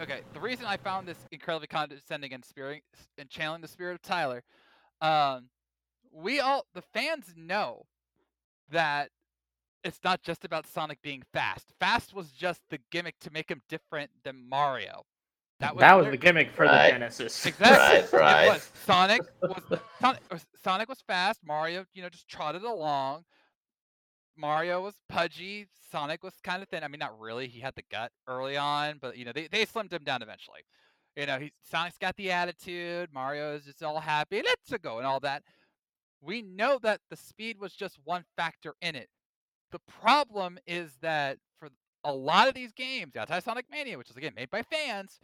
[0.00, 2.82] Okay, the reason I found this incredibly condescending and spirit
[3.18, 4.42] and channeling the spirit of Tyler,
[5.02, 5.50] um,
[6.10, 7.84] we all the fans know
[8.70, 9.10] that
[9.84, 11.72] it's not just about Sonic being fast.
[11.80, 15.04] Fast was just the gimmick to make him different than Mario.
[15.60, 16.86] That was, lit- the gimmick for Right.
[16.86, 17.46] the Genesis.
[17.46, 18.18] Exactly.
[18.18, 18.48] Right, right.
[18.48, 18.70] Was.
[18.86, 19.62] Sonic was
[20.00, 20.20] Sonic,
[20.62, 21.40] Sonic was fast.
[21.44, 23.24] Mario, you know, just trotted along.
[24.36, 25.66] Mario was pudgy.
[25.92, 26.82] Sonic was kind of thin.
[26.82, 27.46] I mean, not really.
[27.46, 30.60] He had the gut early on, but you know, they, they slimmed him down eventually.
[31.16, 33.10] You know, he's Sonic's got the attitude.
[33.12, 34.42] Mario is just all happy.
[34.42, 35.42] Let's go and all that.
[36.22, 39.08] We know that the speed was just one factor in it.
[39.72, 41.68] The problem is that for
[42.04, 45.20] a lot of these games, outside Sonic Mania, which is again made by fans,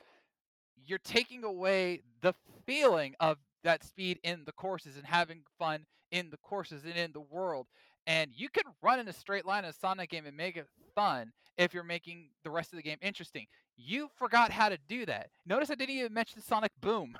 [0.84, 2.34] you're taking away the
[2.66, 7.12] feeling of that speed in the courses and having fun in the courses and in
[7.12, 7.66] the world.
[8.06, 10.68] And you can run in a straight line in a Sonic game and make it
[10.94, 13.46] fun if you're making the rest of the game interesting.
[13.76, 15.28] You forgot how to do that.
[15.44, 17.16] Notice I didn't even mention Sonic Boom.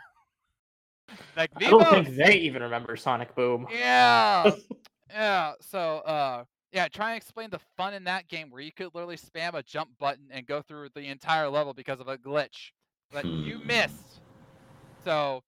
[1.36, 3.66] like I don't think they even remember Sonic Boom.
[3.72, 4.50] yeah,
[5.10, 5.52] yeah.
[5.60, 6.44] So, uh,
[6.76, 9.62] yeah, try and explain the fun in that game where you could literally spam a
[9.62, 12.72] jump button and go through the entire level because of a glitch
[13.12, 13.66] that you Hmm.
[13.66, 14.20] missed.
[15.04, 15.42] So,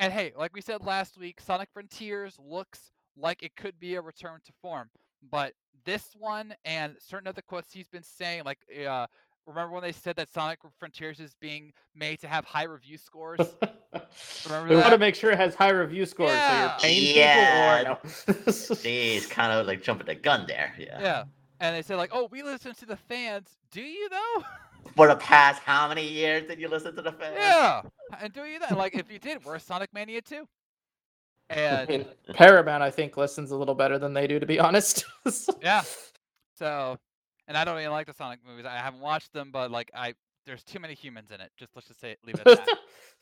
[0.00, 4.02] and hey, like we said last week, Sonic Frontiers looks like it could be a
[4.02, 4.90] return to form,
[5.30, 9.06] but this one and certain other quotes he's been saying, like, uh,
[9.48, 13.40] remember when they said that Sonic Frontiers is being made to have high review scores?
[14.46, 16.76] Remember we want to make sure it has high review scores, Yeah.
[16.76, 17.78] so you're paying Yeah.
[17.78, 18.42] people or no.
[18.52, 20.74] Jeez, kind of like jumping the gun there.
[20.78, 21.00] Yeah.
[21.00, 21.24] Yeah.
[21.60, 23.48] And they said like, "Oh, we listen to the fans.
[23.72, 24.44] Do you though?"
[24.96, 27.34] For the past how many years did you listen to the fans?
[27.38, 27.82] yeah.
[28.20, 28.76] And do you that?
[28.76, 30.46] Like, if you did, we're Sonic Mania too.
[31.50, 34.58] I And mean, Paramount, I think, listens a little better than they do, to be
[34.60, 35.04] honest.
[35.62, 35.82] yeah.
[36.58, 36.98] So,
[37.48, 38.66] and I don't even like the Sonic movies.
[38.66, 40.14] I haven't watched them, but like, I
[40.46, 41.50] there's too many humans in it.
[41.58, 42.78] Just let's just say leave it at that.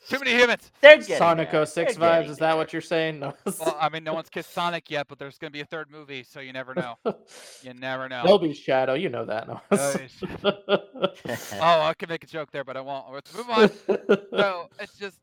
[0.07, 0.71] too many humans.
[0.79, 1.65] They're Sonic there.
[1.65, 3.19] 06 They're vibes, is that what you're saying?
[3.19, 3.33] No.
[3.45, 6.23] Well, I mean, no one's kissed Sonic yet, but there's gonna be a third movie,
[6.23, 6.95] so you never know.
[7.63, 8.21] You never know.
[8.23, 9.47] There'll be Shadow, you know that.
[9.47, 9.61] No.
[9.71, 9.95] Oh.
[11.59, 13.11] Oh, I could make a joke there, but I won't.
[13.11, 13.69] Let's move on.
[14.31, 15.19] so it's just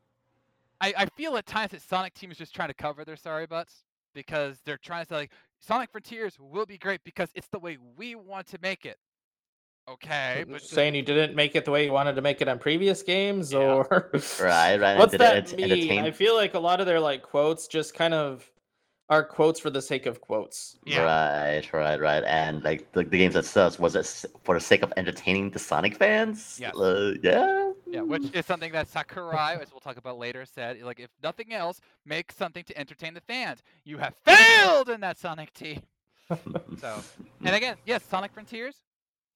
[0.81, 3.45] I, I feel at times that Sonic Team is just trying to cover their sorry
[3.45, 3.84] butts
[4.15, 7.77] because they're trying to say like Sonic Frontiers will be great because it's the way
[7.95, 8.97] we want to make it.
[9.87, 12.47] Okay, but just- saying you didn't make it the way you wanted to make it
[12.47, 13.59] on previous games, Yeah.
[13.59, 14.09] or
[14.41, 14.97] Right, right.
[14.97, 15.71] What's that it mean?
[15.71, 18.49] entertain- I feel like a lot of their like quotes just kind of
[19.09, 20.79] are quotes for the sake of quotes.
[20.83, 22.23] yeah, Right, right, right.
[22.23, 25.95] And like the, the games themselves, was it for the sake of entertaining the Sonic
[25.97, 26.57] fans?
[26.59, 27.64] Yeah, Uh, yeah.
[27.87, 31.53] Yeah, which is something that Sakurai, as we'll talk about later, said like if nothing
[31.53, 33.61] else, make something to entertain the fans.
[33.83, 35.81] You have failed in that Sonic team.
[36.79, 37.01] So,
[37.43, 38.75] and again, yes, Sonic Frontiers,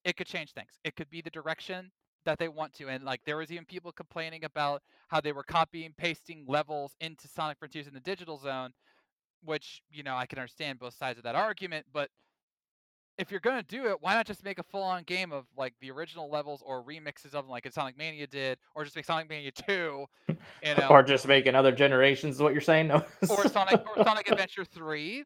[0.03, 0.71] it could change things.
[0.83, 1.91] It could be the direction
[2.25, 2.87] that they want to.
[2.87, 7.27] And like there was even people complaining about how they were copying pasting levels into
[7.27, 8.71] Sonic Frontiers in the digital zone,
[9.43, 12.09] which, you know, I can understand both sides of that argument, but
[13.19, 15.91] if you're gonna do it, why not just make a full-on game of like the
[15.91, 19.29] original levels or remixes of them, like a Sonic Mania did, or just make Sonic
[19.29, 22.87] Mania Two, you know, Or just make another generations is what you're saying?
[22.87, 23.03] No.
[23.29, 25.23] or Sonic or Sonic Adventure Three.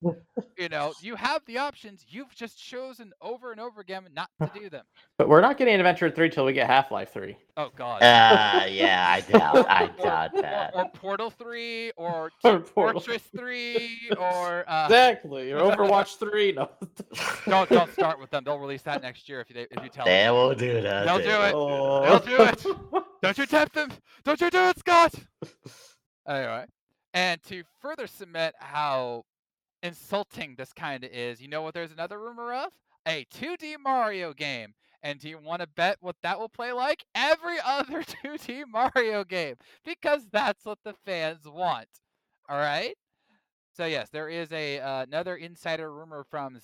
[0.57, 2.05] You know, you have the options.
[2.09, 4.85] You've just chosen over and over again not to do them.
[5.17, 7.35] but we're not getting Adventure 3 till we get Half-Life 3.
[7.57, 8.01] Oh God.
[8.01, 10.71] Uh, yeah, I doubt, I doubt or- that.
[10.75, 12.99] or Portal Three, or Or Portal.
[13.01, 15.51] Fortress Three, or uh, Exactly.
[15.53, 16.51] Or Overwatch 3.
[16.53, 16.69] No.
[17.45, 18.43] don't don't start with them.
[18.43, 20.25] They'll release that next year if you if you tell them.
[20.25, 21.05] They will do that.
[21.05, 21.53] They'll they do will it.
[21.55, 22.19] Oh.
[22.25, 23.03] They'll do it.
[23.21, 23.89] Don't you tempt them!
[24.25, 25.13] Don't you do it, Scott!
[26.27, 26.65] Anyway,
[27.13, 29.23] and to further cement how
[29.81, 32.71] insulting this kind of is, you know what there's another rumor of?
[33.07, 34.73] A 2D Mario game.
[35.03, 37.03] And do you want to bet what that will play like?
[37.13, 39.55] Every other 2D Mario game.
[39.85, 41.87] Because that's what the fans want.
[42.49, 42.95] All right?
[43.75, 46.59] So, yes, there is a uh, another insider rumor from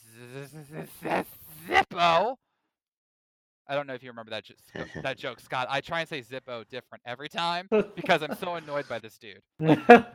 [1.67, 2.36] Zippo.
[3.67, 4.45] I don't know if you remember that,
[5.04, 5.67] that joke, Scott.
[5.69, 9.41] I try and say Zippo different every time because I'm so annoyed by this dude.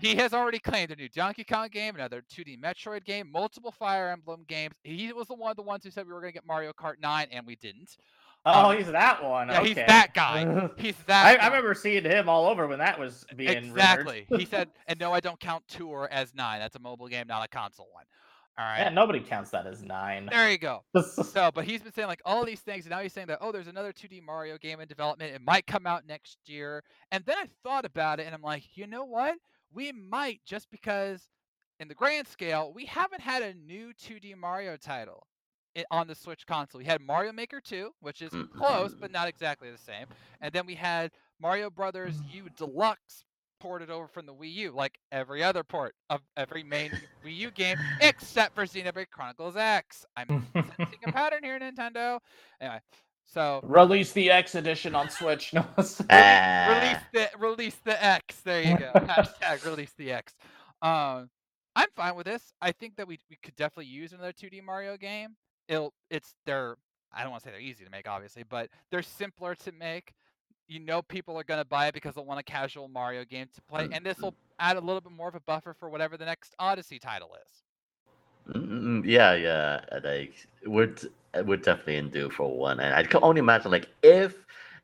[0.00, 4.10] He has already claimed a new Donkey Kong game, another 2D Metroid game, multiple Fire
[4.10, 4.74] Emblem games.
[4.82, 6.94] He was the one, the ones who said we were going to get Mario Kart
[7.02, 7.96] 9, and we didn't.
[8.44, 9.48] Oh, Um, he's that one.
[9.48, 10.70] Yeah, he's that guy.
[10.76, 11.26] He's that.
[11.26, 11.44] I, guy.
[11.44, 14.26] I remember seeing him all over when that was being exactly.
[14.36, 16.60] he said, and no, I don't count Tour as nine.
[16.60, 18.04] That's a mobile game, not a console one.
[18.58, 18.80] All right.
[18.80, 20.28] Yeah, nobody counts that as nine.
[20.30, 20.84] There you go.
[21.00, 23.52] So, but he's been saying like all these things, and now he's saying that oh,
[23.52, 25.34] there's another 2D Mario game in development.
[25.34, 26.82] It might come out next year.
[27.10, 29.36] And then I thought about it, and I'm like, you know what?
[29.72, 31.22] We might just because,
[31.78, 35.26] in the grand scale, we haven't had a new 2D Mario title
[35.90, 36.78] on the Switch console.
[36.80, 40.06] We had Mario Maker 2, which is close but not exactly the same,
[40.40, 41.10] and then we had
[41.40, 43.24] Mario Brothers U Deluxe
[43.60, 46.90] ported over from the Wii U, like every other port of every main
[47.24, 50.04] Wii U game, except for Xenoblade Chronicles X.
[50.16, 52.18] I'm sensing a pattern here, Nintendo.
[52.60, 52.80] Anyway,
[53.26, 55.52] so Release the X edition on Switch.
[55.54, 55.64] No.
[55.76, 58.40] Release the release the X.
[58.40, 58.90] There you go.
[58.94, 60.34] Hashtag release the X.
[60.82, 61.28] Um,
[61.76, 62.52] I'm fine with this.
[62.60, 65.36] I think that we we could definitely use another 2D Mario game.
[65.70, 66.76] It'll it's they're
[67.14, 70.14] I don't want to say they're easy to make, obviously, but they're simpler to make.
[70.68, 73.48] you know people are going to buy it because they'll want a casual Mario game
[73.54, 74.22] to play, and this Mhm.
[74.22, 77.36] will add a little bit more of a buffer for whatever the next Odyssey title
[77.46, 77.64] is.
[78.48, 79.80] Mm, yeah, yeah.
[80.02, 80.34] Like
[80.66, 80.94] we're
[81.44, 84.34] we're definitely in due for one, and I can only imagine like if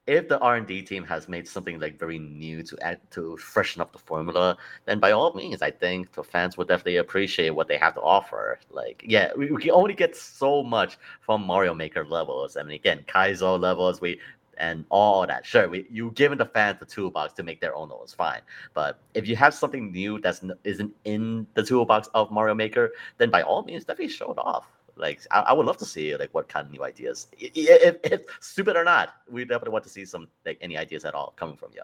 [0.06, 3.36] if the R and D team has made something like very new to add to
[3.38, 7.50] freshen up the formula, then by all means, I think the fans would definitely appreciate
[7.50, 8.58] what they have to offer.
[8.70, 12.56] Like, yeah, we, we can only get so much from Mario Maker levels.
[12.56, 14.20] I mean, again, Kaizo levels, we
[14.58, 15.44] and all that.
[15.44, 18.40] Sure, we you given the fans the toolbox to make their own levels, fine.
[18.74, 22.92] But if you have something new that's n- isn't in the toolbox of Mario Maker,
[23.18, 24.66] then by all means, definitely show it off.
[24.96, 27.50] Like I, I would love to see like what kind of new ideas, I- i-
[27.54, 31.14] if, if stupid or not, we definitely want to see some like any ideas at
[31.14, 31.82] all coming from you.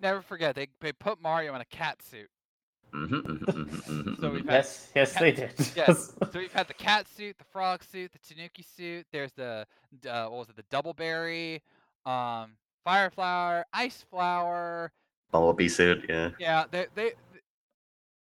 [0.00, 2.28] Never forget they they put Mario in a cat suit.
[2.92, 5.52] Mm-hmm, So we've had Yes, yes, they did.
[5.76, 6.12] Yes.
[6.32, 9.06] so we've had the cat suit, the frog suit, the Tanuki suit.
[9.12, 9.64] There's the
[10.08, 10.56] uh, what was it?
[10.56, 11.62] The double cherry,
[12.04, 14.90] um, fire flower, ice flower.
[15.30, 16.30] Bumblebee suit, yeah.
[16.40, 17.12] Yeah, they they.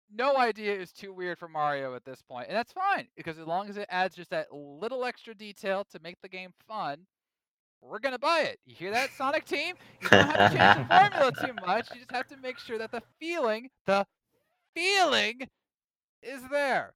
[0.10, 3.38] Th- No idea is too weird for Mario at this point, and that's fine because
[3.39, 7.06] as long as it adds just that little extra detail to make the game fun,
[7.82, 8.60] we're gonna buy it.
[8.66, 9.76] You hear that, Sonic Team?
[10.01, 11.89] You don't have to change the formula too much.
[11.93, 14.06] You just have to make sure that the feeling, the
[14.76, 15.47] feeling,
[16.24, 16.93] is there.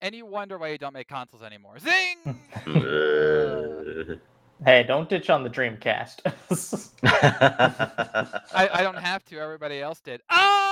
[0.00, 1.78] And you wonder why you don't make consoles anymore.
[1.78, 2.38] Zing!
[4.64, 6.20] Hey, don't ditch on the Dreamcast.
[8.52, 9.38] I, I don't have to.
[9.38, 10.20] Everybody else did.
[10.30, 10.67] Oh!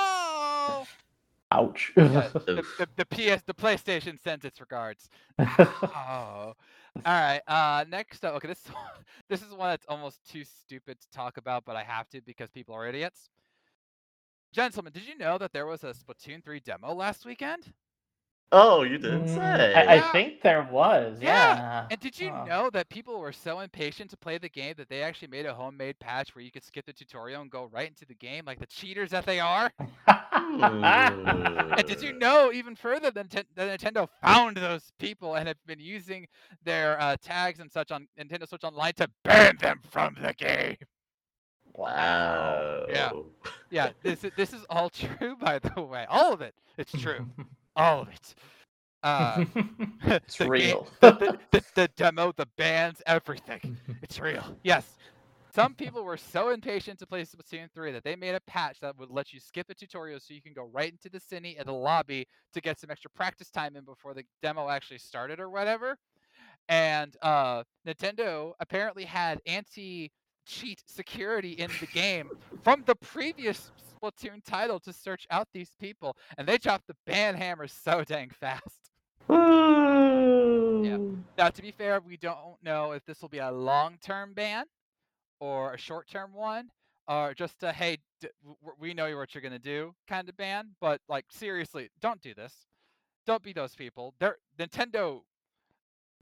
[1.53, 1.93] Ouch.
[1.99, 5.09] Yeah, the, the, the PS, the PlayStation sends its regards.
[5.95, 6.55] Oh.
[7.05, 7.41] All right.
[7.47, 8.35] Uh, next up.
[8.37, 8.65] Okay, this
[9.29, 12.51] this is one that's almost too stupid to talk about, but I have to because
[12.51, 13.31] people are idiots.
[14.53, 17.73] Gentlemen, did you know that there was a Splatoon 3 demo last weekend?
[18.53, 19.73] oh, you didn't Mm, say.
[19.75, 20.13] I, I Yeah.
[20.13, 21.21] think there was.
[21.21, 21.91] Yeah, Yeah.
[21.91, 22.47] And did you Oh.
[22.47, 25.55] know that people were so impatient to play the game that they actually made a
[25.55, 28.59] homemade patch where you could skip the tutorial and go right into the game, like
[28.59, 29.71] the cheaters that they are?
[30.37, 33.47] And did you know even further than that
[33.81, 36.27] Nintendo found those people and have been using
[36.65, 40.77] their uh, tags and such on Nintendo Switch Online to ban them from the game?
[41.75, 42.87] Wow.
[42.89, 43.11] Yeah.
[43.71, 46.07] Yeah, this is, this is all true, by the way.
[46.09, 46.55] All of it.
[46.79, 47.27] It's true.
[47.79, 48.35] All of it.
[49.03, 49.45] Uh,
[50.07, 50.89] it's the game- real.
[51.01, 53.77] the, the, the, the demo, the bands, everything.
[54.03, 54.43] It's real.
[54.63, 54.97] Yes.
[55.57, 58.99] Some people were so impatient to play Splatoon 3 that they made a patch that
[58.99, 61.67] would let you skip the tutorial so you can go right into the cine and
[61.67, 65.49] the lobby to get some extra practice time in before the demo actually started or
[65.49, 65.97] whatever.
[66.69, 70.13] And uh, Nintendo apparently had anti
[70.45, 72.29] cheat security in the game
[72.63, 77.35] from the previous Splatoon title to search out these people, and they dropped the ban
[77.35, 78.91] hammer so dang fast.
[79.31, 80.99] yeah.
[81.39, 84.67] Now, to be fair, we don't know if this will be a long-term ban
[85.41, 86.71] or a short-term one,
[87.09, 90.37] or just a hey, d- w- w- we know what you're gonna do kind of
[90.37, 90.69] ban.
[90.81, 92.53] But like, seriously, don't do this.
[93.27, 94.15] Don't be those people.
[94.21, 95.23] They're Nintendo.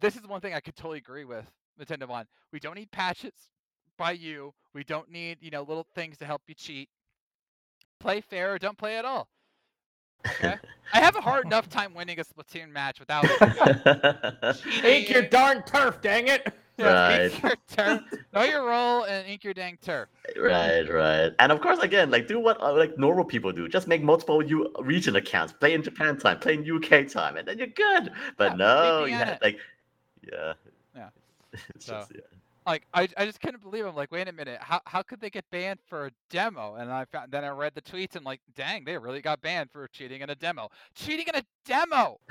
[0.00, 1.50] This is one thing I could totally agree with
[1.80, 2.26] Nintendo on.
[2.52, 3.32] We don't need patches
[3.98, 4.52] by you.
[4.74, 6.88] We don't need you know little things to help you cheat.
[8.00, 9.28] Play fair or don't play at all.
[10.26, 10.56] Okay.
[10.92, 13.28] I have a hard enough time winning a Splatoon match without
[14.82, 15.28] Ink your cheating.
[15.30, 16.46] darn turf, dang it!
[16.78, 18.02] Ink your turf.
[18.32, 20.08] Know your role and ink your dang turf.
[20.36, 23.68] Right, right, and of course, again, like do what uh, like normal people do.
[23.68, 25.52] Just make multiple U region accounts.
[25.52, 28.10] Play in Japan time, play in UK time, and then you're good.
[28.36, 29.58] But Yeah, no, you had like,
[30.30, 30.54] yeah,
[30.96, 31.08] Yeah.
[31.74, 32.20] it's So- just yeah.
[32.66, 33.84] Like I, I just couldn't believe.
[33.84, 36.76] I'm like, wait a minute, how how could they get banned for a demo?
[36.76, 39.70] And I found then I read the tweets and like, dang, they really got banned
[39.70, 40.70] for cheating in a demo.
[40.94, 42.18] Cheating in a demo.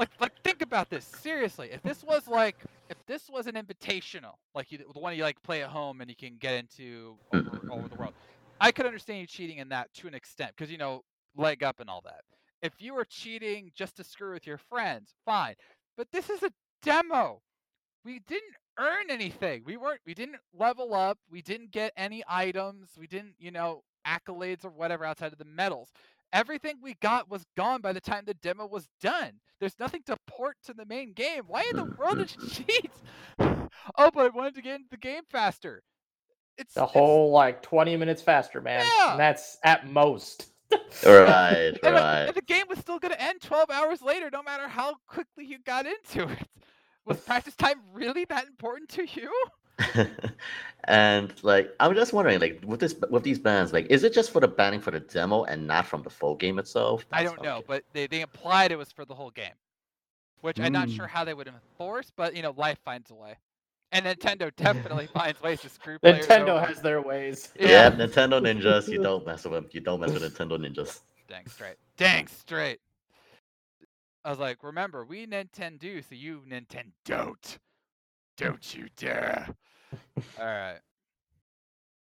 [0.00, 1.68] Like like think about this seriously.
[1.70, 2.56] If this was like
[2.88, 6.08] if this was an invitational, like you, the one you like play at home and
[6.08, 8.14] you can get into over, over the world,
[8.58, 11.04] I could understand you cheating in that to an extent because you know
[11.36, 12.22] leg up and all that.
[12.62, 15.56] If you were cheating just to screw with your friends, fine.
[15.98, 16.50] But this is a
[16.82, 17.42] demo.
[18.02, 19.64] We didn't earn anything.
[19.66, 21.18] We weren't we didn't level up.
[21.30, 22.88] We didn't get any items.
[22.98, 25.92] We didn't, you know, accolades or whatever outside of the medals.
[26.32, 29.32] Everything we got was gone by the time the demo was done.
[29.58, 31.42] There's nothing to port to the main game.
[31.46, 32.90] Why in the world did you cheat?
[33.40, 35.82] oh, but I wanted to get into the game faster.
[36.56, 38.84] It's The it's- whole like 20 minutes faster, man.
[38.98, 39.12] Yeah.
[39.12, 40.46] And that's at most.
[41.04, 42.24] Right, and, right.
[42.26, 45.44] and the game was still going to end 12 hours later, no matter how quickly
[45.44, 46.46] you got into it.
[47.04, 49.32] Was practice time really that important to you?
[50.84, 54.30] and like, I'm just wondering, like, with this, with these bans, like, is it just
[54.30, 57.06] for the banning for the demo and not from the full game itself?
[57.12, 57.64] I don't know, okay.
[57.68, 59.54] but they, they implied it was for the whole game,
[60.40, 60.96] which I'm not Mm.
[60.96, 63.36] sure how they would enforce, but you know, life finds a way.
[63.92, 66.66] And Nintendo definitely finds ways to screw players Nintendo over.
[66.66, 67.48] has their ways.
[67.58, 67.68] Yeah.
[67.68, 68.88] Yeah, Nintendo ninjas.
[68.88, 69.68] You don't mess with them.
[69.72, 71.00] You don't mess with Nintendo ninjas.
[71.28, 71.76] Dang straight.
[71.96, 72.80] Dang straight.
[74.24, 76.92] I was like, remember, we Nintendo, so you Nintendo.
[77.04, 77.58] Don't
[78.40, 79.48] you dare.
[80.38, 80.78] All right.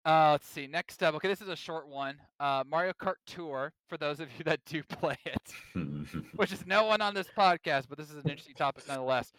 [0.05, 0.67] Uh, let's see.
[0.67, 2.17] Next up, okay, this is a short one.
[2.39, 5.53] Uh, Mario Kart Tour, for those of you that do play it,
[6.37, 9.33] which is no one on this podcast, but this is an interesting topic nonetheless.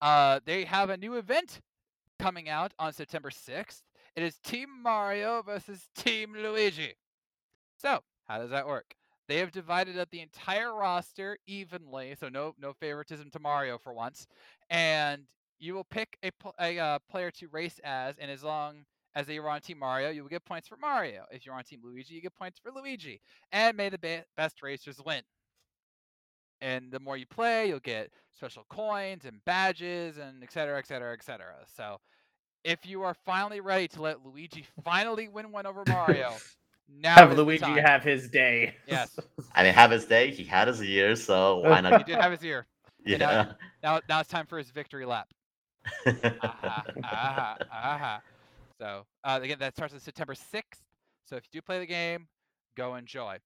[0.00, 1.60] Uh, they have a new event
[2.18, 3.82] coming out on September 6th.
[4.16, 6.94] It is Team Mario versus Team Luigi.
[7.76, 8.94] So, how does that work?
[9.28, 13.92] They have divided up the entire roster evenly, so no no favoritism to Mario for
[13.92, 14.26] once,
[14.70, 15.24] and
[15.58, 16.30] you will pick a,
[16.60, 18.84] a uh, player to race as, and as long
[19.14, 21.24] as they were on Team Mario, you will get points for Mario.
[21.30, 23.20] If you're on Team Luigi, you get points for Luigi,
[23.52, 25.22] and may the be- best racers win.
[26.60, 30.86] And the more you play, you'll get special coins and badges, and et cetera, et
[30.86, 31.54] cetera, et cetera.
[31.76, 31.98] So,
[32.64, 36.32] if you are finally ready to let Luigi finally win one over Mario,
[36.88, 37.78] now Have is the Luigi time.
[37.78, 38.74] have his day.
[38.86, 39.18] Yes.
[39.54, 40.30] I mean, have his day.
[40.32, 41.98] He had his year, so why not?
[41.98, 42.66] He did have his year.
[43.06, 43.52] and Yeah.
[43.82, 45.28] Now, now it's time for his victory lap.
[46.06, 48.20] Aha, aha, aha.
[48.78, 50.82] So uh, again, that starts on September 6th.
[51.24, 52.28] So if you do play the game,
[52.76, 53.38] go enjoy.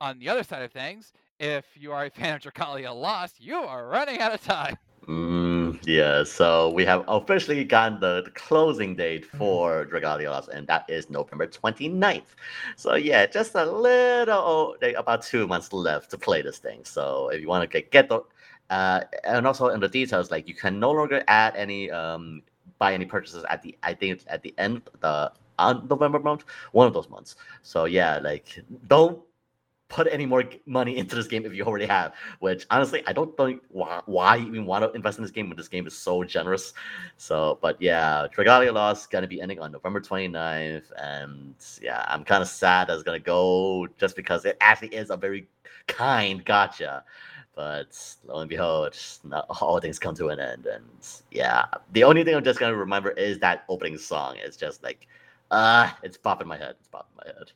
[0.00, 3.56] On the other side of things, if you are a fan of Dragalia Lost, you
[3.56, 4.76] are running out of time.
[5.06, 10.66] Mm, yeah, so we have officially gotten the, the closing date for Dragalia Lost, and
[10.66, 12.34] that is November 29th.
[12.76, 16.84] So yeah, just a little, about two months left to play this thing.
[16.84, 18.20] So if you want to get, get the,
[18.70, 22.42] uh, and also in the details, like you can no longer add any, um,
[22.78, 26.44] buy any purchases at the, I think at the end of the on November month,
[26.72, 27.36] one of those months.
[27.62, 29.20] So yeah, like don't
[29.88, 32.14] put any more money into this game if you already have.
[32.40, 35.56] Which honestly, I don't think why, why even want to invest in this game when
[35.56, 36.72] this game is so generous.
[37.16, 42.42] So, but yeah, Dragalia Lost gonna be ending on November 29th, and yeah, I'm kind
[42.42, 45.48] of sad that it's gonna go just because it actually is a very
[45.86, 47.02] kind gacha.
[47.58, 50.84] But lo and behold, not all things come to an end, and
[51.32, 54.36] yeah, the only thing I'm just gonna remember is that opening song.
[54.38, 55.08] It's just like,
[55.50, 56.76] uh, it's popping my head.
[56.80, 57.52] It's popping my head.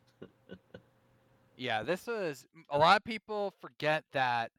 [1.56, 4.50] Yeah, this was a lot of people forget that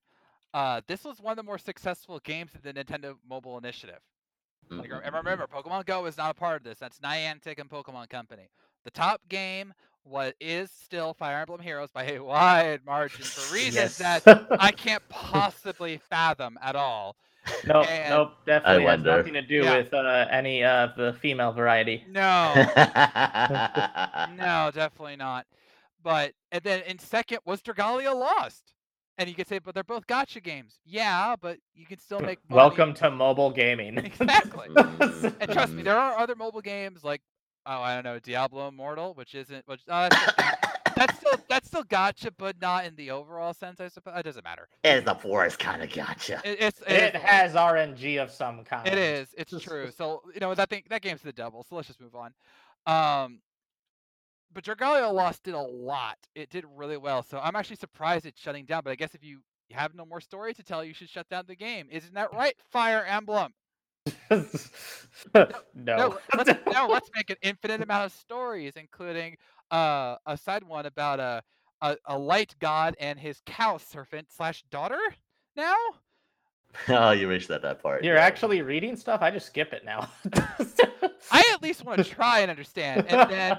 [0.53, 3.99] uh, this was one of the more successful games of the Nintendo Mobile Initiative.
[4.77, 6.79] Like, Mhm, and remember, Pokemon Go is not a part of this.
[6.79, 8.49] That's Niantic and Pokemon Company.
[8.83, 9.73] The top game
[10.03, 14.23] what is still Fire Emblem Heroes by a wide margin for reasons Yes.
[14.23, 17.15] that I can't possibly fathom at all.
[17.65, 19.77] Nope, And- nope, definitely has nothing to do Yeah.
[19.77, 22.05] with uh, any of the female variety.
[22.11, 22.53] No,
[24.35, 25.45] no, definitely not.
[26.01, 28.73] But and then in second was Dragalia Lost,
[29.17, 30.79] and you could say, but they're both gacha games.
[30.85, 32.57] Yeah, but you can still make money.
[32.57, 33.97] Welcome to mobile gaming.
[33.97, 34.67] Exactly.
[34.75, 35.85] And trust me, mm.
[35.85, 37.21] there are other mobile games like
[37.65, 40.09] oh I don't know Diablo Immortal, which isn't which uh,
[40.95, 43.79] that's, still, that's still gacha, but not in the overall sense.
[43.79, 44.67] I suppose it doesn't matter.
[44.83, 46.41] It's the worst kind of gacha.
[46.45, 48.87] It, it's it is- has RNG of some kind.
[48.87, 49.29] It is.
[49.37, 49.91] It's true.
[49.91, 51.65] So you know that thing that game's the devil.
[51.67, 52.33] So let's just move on.
[52.85, 53.39] Um,
[54.53, 56.17] but Dragalia Lost did a lot.
[56.35, 57.23] It did really well.
[57.23, 58.81] So I'm actually surprised it's shutting down.
[58.83, 59.39] But I guess if you
[59.71, 61.87] have no more story to tell, you should shut down the game.
[61.91, 62.55] Isn't that right?
[62.71, 63.53] Fire Emblem.
[65.33, 65.47] no.
[65.73, 69.37] No, let's, no, let's make an infinite amount of stories, including
[69.71, 71.41] uh, a side one about a,
[71.81, 74.99] a a light god and his cow serpent slash daughter.
[75.55, 75.75] Now,
[76.89, 78.03] oh, you reached that that part.
[78.03, 78.25] You're yeah.
[78.25, 79.21] actually reading stuff?
[79.21, 80.09] I just skip it now.
[81.31, 83.57] I at least want to try and understand, and then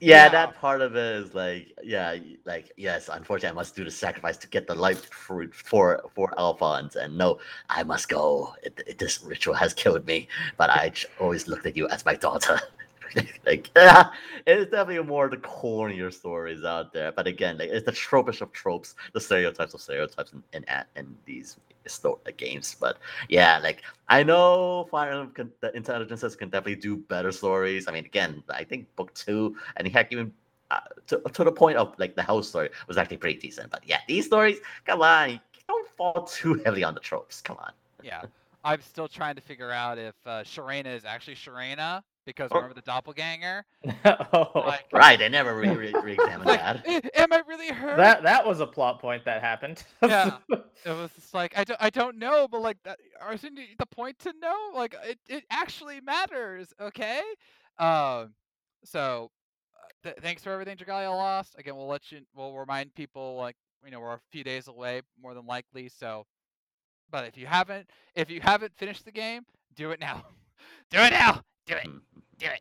[0.00, 3.08] Yeah, that part of it is like, yeah, like yes.
[3.12, 7.16] Unfortunately, I must do the sacrifice to get the life fruit for for Alphonse, and
[7.16, 7.38] no,
[7.70, 8.54] I must go.
[8.62, 10.28] It, it- this ritual has killed me,
[10.58, 12.60] but I always looked at you as my daughter.
[13.46, 14.10] like, yeah,
[14.46, 17.12] it's definitely more the cornier stories out there.
[17.12, 20.64] But again, like it's the tropish of tropes, the stereotypes of stereotypes in in,
[20.96, 21.56] in these
[21.86, 22.76] sto- uh, games.
[22.78, 22.98] But
[23.28, 27.88] yeah, like I know Fire Emblem can, the intelligences can definitely do better stories.
[27.88, 30.32] I mean, again, I think book two and heck even
[30.70, 33.70] uh, to, to the point of like the house story was actually pretty decent.
[33.70, 37.40] But yeah, these stories, come on, don't fall too heavily on the tropes.
[37.40, 37.72] Come on.
[38.02, 38.22] yeah,
[38.64, 42.56] I'm still trying to figure out if uh, Sharena is actually Sharena because Oh.
[42.56, 43.64] remember the doppelganger.
[44.04, 46.82] oh, Like, Right, they never re- re- re-examined like, that.
[46.86, 47.96] "Eh, am I really her?
[47.96, 49.82] that that was a plot point that happened.
[50.02, 50.38] Yeah.
[50.50, 52.98] it was just like I don't I don't know, but like that
[53.32, 54.56] isn't it the point to know?
[54.74, 57.20] Like it, it actually matters, okay?
[57.78, 58.34] Um,
[58.84, 59.30] so
[59.76, 61.54] uh, th- thanks for everything, Dragalia lost.
[61.58, 65.02] Again, we'll let you we'll remind people like you know we're a few days away,
[65.20, 65.88] more than likely.
[65.88, 66.26] So,
[67.10, 69.42] but if you haven't if you haven't finished the game,
[69.74, 70.24] do it now.
[70.90, 71.40] Do it now.
[71.66, 71.88] Do it.
[72.42, 72.60] Do it.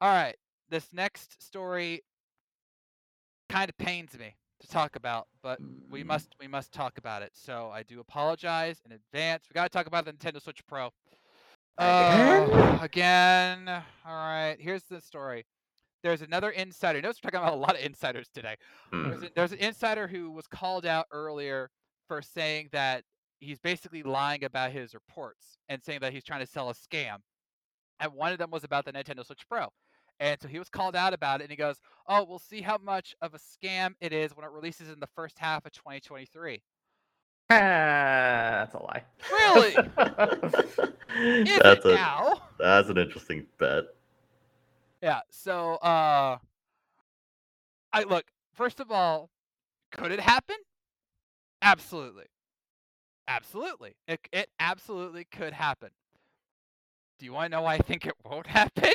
[0.00, 0.36] All right.
[0.70, 2.02] This next story
[3.48, 5.60] kind of pains me to talk about, but
[5.90, 6.06] we Mm.
[6.06, 7.30] must we must talk about it.
[7.34, 9.44] So I do apologize in advance.
[9.48, 10.90] We got to talk about the Nintendo Switch Pro.
[11.78, 12.50] Again?
[12.52, 13.68] Uh, again.
[13.68, 13.82] All
[14.14, 14.56] right.
[14.58, 15.44] Here's the story.
[16.02, 17.00] There's another insider.
[17.00, 18.56] Notice we're talking about a lot of insiders today.
[18.90, 21.70] There's, a, there's an insider who was called out earlier
[22.08, 23.04] for saying that
[23.38, 27.18] he's basically lying about his reports and saying that he's trying to sell a scam.
[28.02, 29.68] And one of them was about the Nintendo Switch Pro.
[30.20, 31.76] And so he was called out about it and he goes,
[32.06, 35.08] Oh, we'll see how much of a scam it is when it releases in the
[35.14, 36.62] first half of 2023.
[37.48, 39.02] That's a lie.
[39.30, 39.70] Really?
[41.14, 42.42] Is that's it a now?
[42.58, 43.84] that's an interesting bet.
[45.02, 45.20] Yeah.
[45.30, 46.38] So, uh,
[47.92, 48.24] I look.
[48.54, 49.28] First of all,
[49.90, 50.56] could it happen?
[51.60, 52.24] Absolutely,
[53.28, 53.96] absolutely.
[54.08, 55.90] It it absolutely could happen.
[57.22, 58.92] Do you want to know why I think it won't happen?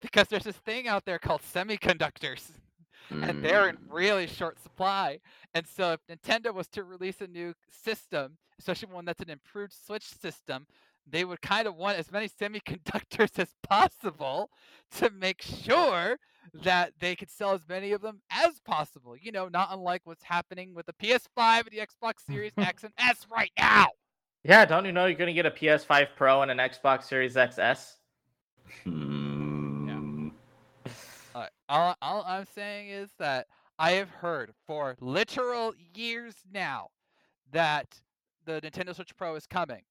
[0.00, 2.52] because there's this thing out there called semiconductors,
[3.10, 3.80] and they're in Mm.
[3.90, 5.18] really short supply.
[5.54, 9.72] And so, if Nintendo was to release a new system, especially one that's an improved
[9.72, 10.68] Switch system,
[11.04, 14.50] they would kind of want as many semiconductors as possible
[14.98, 16.16] to make sure
[16.62, 19.16] that they could sell as many of them as possible.
[19.20, 22.92] You know, not unlike what's happening with the PS5 and the Xbox Series X and
[22.98, 23.88] S right now.
[24.44, 27.96] Yeah, don't you know you're gonna get a PS5 Pro and an Xbox Series XS?
[28.84, 30.28] Hmm.
[31.34, 33.46] Uh, all, all I'm saying is that
[33.78, 36.88] I have heard for literal years now
[37.52, 38.00] that
[38.44, 39.82] the Nintendo Switch Pro is coming.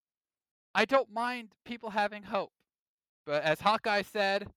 [0.76, 2.52] I don't mind people having hope,
[3.26, 4.48] but as Hawkeye said,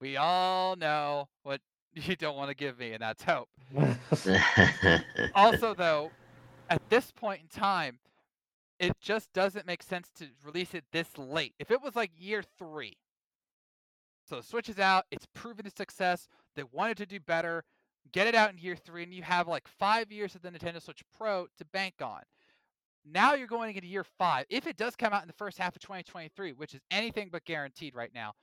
[0.00, 1.60] we all know what
[1.94, 3.48] you don't want to give me, and that's hope.
[5.34, 6.10] also, though,
[6.70, 7.98] at this point in time,
[8.78, 11.54] it just doesn't make sense to release it this late.
[11.58, 12.96] If it was like year three,
[14.28, 17.64] so the Switch is out, it's proven a success, they wanted to do better,
[18.12, 20.82] get it out in year three, and you have like five years of the Nintendo
[20.82, 22.22] Switch Pro to bank on.
[23.10, 24.44] Now you're going into year five.
[24.50, 27.44] If it does come out in the first half of 2023, which is anything but
[27.44, 28.34] guaranteed right now,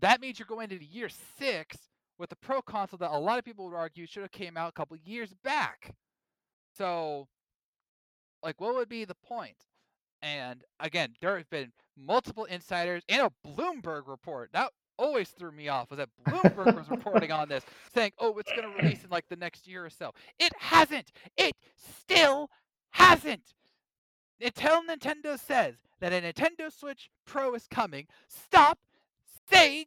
[0.00, 1.76] that means you're going into year six
[2.18, 4.68] with a Pro console that a lot of people would argue should have came out
[4.68, 5.94] a couple years back.
[6.76, 7.28] So,
[8.42, 9.56] like, what would be the point?
[10.22, 14.50] And again, there have been multiple insiders and a Bloomberg report.
[14.52, 17.64] That always threw me off was that Bloomberg was reporting on this,
[17.94, 21.12] saying, "Oh, it's going to release in like the next year or so." It hasn't.
[21.36, 22.50] It still
[22.90, 23.54] hasn't.
[24.42, 28.78] Until Nintendo says that a Nintendo Switch Pro is coming, stop
[29.50, 29.86] saying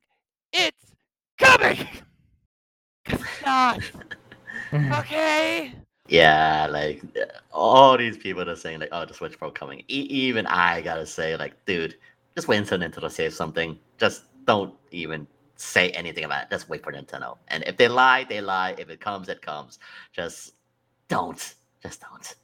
[0.51, 0.95] it's
[1.37, 1.77] coming.
[3.05, 3.79] 'Cause it's not.
[4.73, 5.73] Okay.
[6.07, 7.01] Yeah, like
[7.51, 11.05] all these people are saying like, "Oh, the Switch Pro coming." E- even I gotta
[11.05, 11.95] say, like, dude,
[12.35, 13.79] just wait until Nintendo says something.
[13.97, 16.49] Just don't even say anything about it.
[16.49, 17.37] Just wait for Nintendo.
[17.47, 18.75] And if they lie, they lie.
[18.77, 19.79] If it comes, it comes.
[20.11, 20.55] Just
[21.07, 21.55] don't.
[21.81, 22.35] Just don't.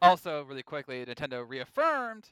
[0.00, 2.30] Also, really quickly, Nintendo reaffirmed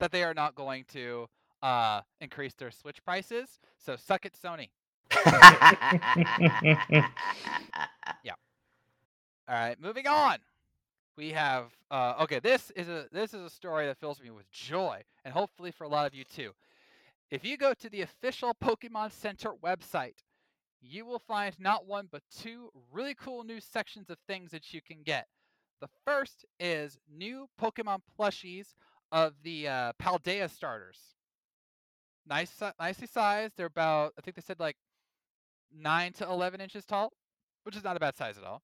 [0.00, 1.26] that they are not going to
[1.62, 3.60] uh, increase their Switch prices.
[3.78, 4.68] So suck it, Sony.
[9.48, 10.38] All right, moving on.
[11.16, 12.38] We have uh, okay.
[12.38, 15.84] This is a this is a story that fills me with joy, and hopefully for
[15.84, 16.52] a lot of you too.
[17.30, 20.14] If you go to the official Pokemon Center website,
[20.80, 24.80] you will find not one but two really cool new sections of things that you
[24.80, 25.26] can get.
[25.80, 28.74] The first is new Pokemon plushies
[29.10, 30.98] of the uh, Paldea starters.
[32.26, 33.54] Nice, nicely sized.
[33.56, 34.76] They're about I think they said like
[35.76, 37.12] nine to eleven inches tall,
[37.64, 38.62] which is not a bad size at all.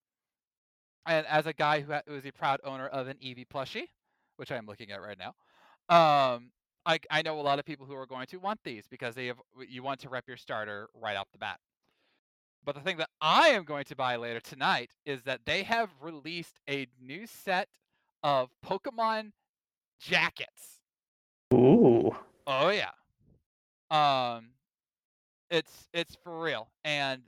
[1.09, 3.89] And as a guy who, is a proud owner of an Eevee plushie,
[4.37, 5.35] which I'm looking at right now,
[5.89, 6.51] um,
[6.85, 9.27] I, I know a lot of people who are going to want these because they
[9.27, 11.59] have you want to rep your starter right off the bat.
[12.65, 15.89] But the thing that I am going to buy later tonight is that they have
[16.01, 17.69] released a new set
[18.23, 19.33] of Pokemon
[19.99, 20.81] jackets.
[21.55, 22.11] Ooh.
[22.47, 22.91] Oh yeah.
[23.91, 24.51] Um
[25.51, 26.69] it's it's for real.
[26.85, 27.23] And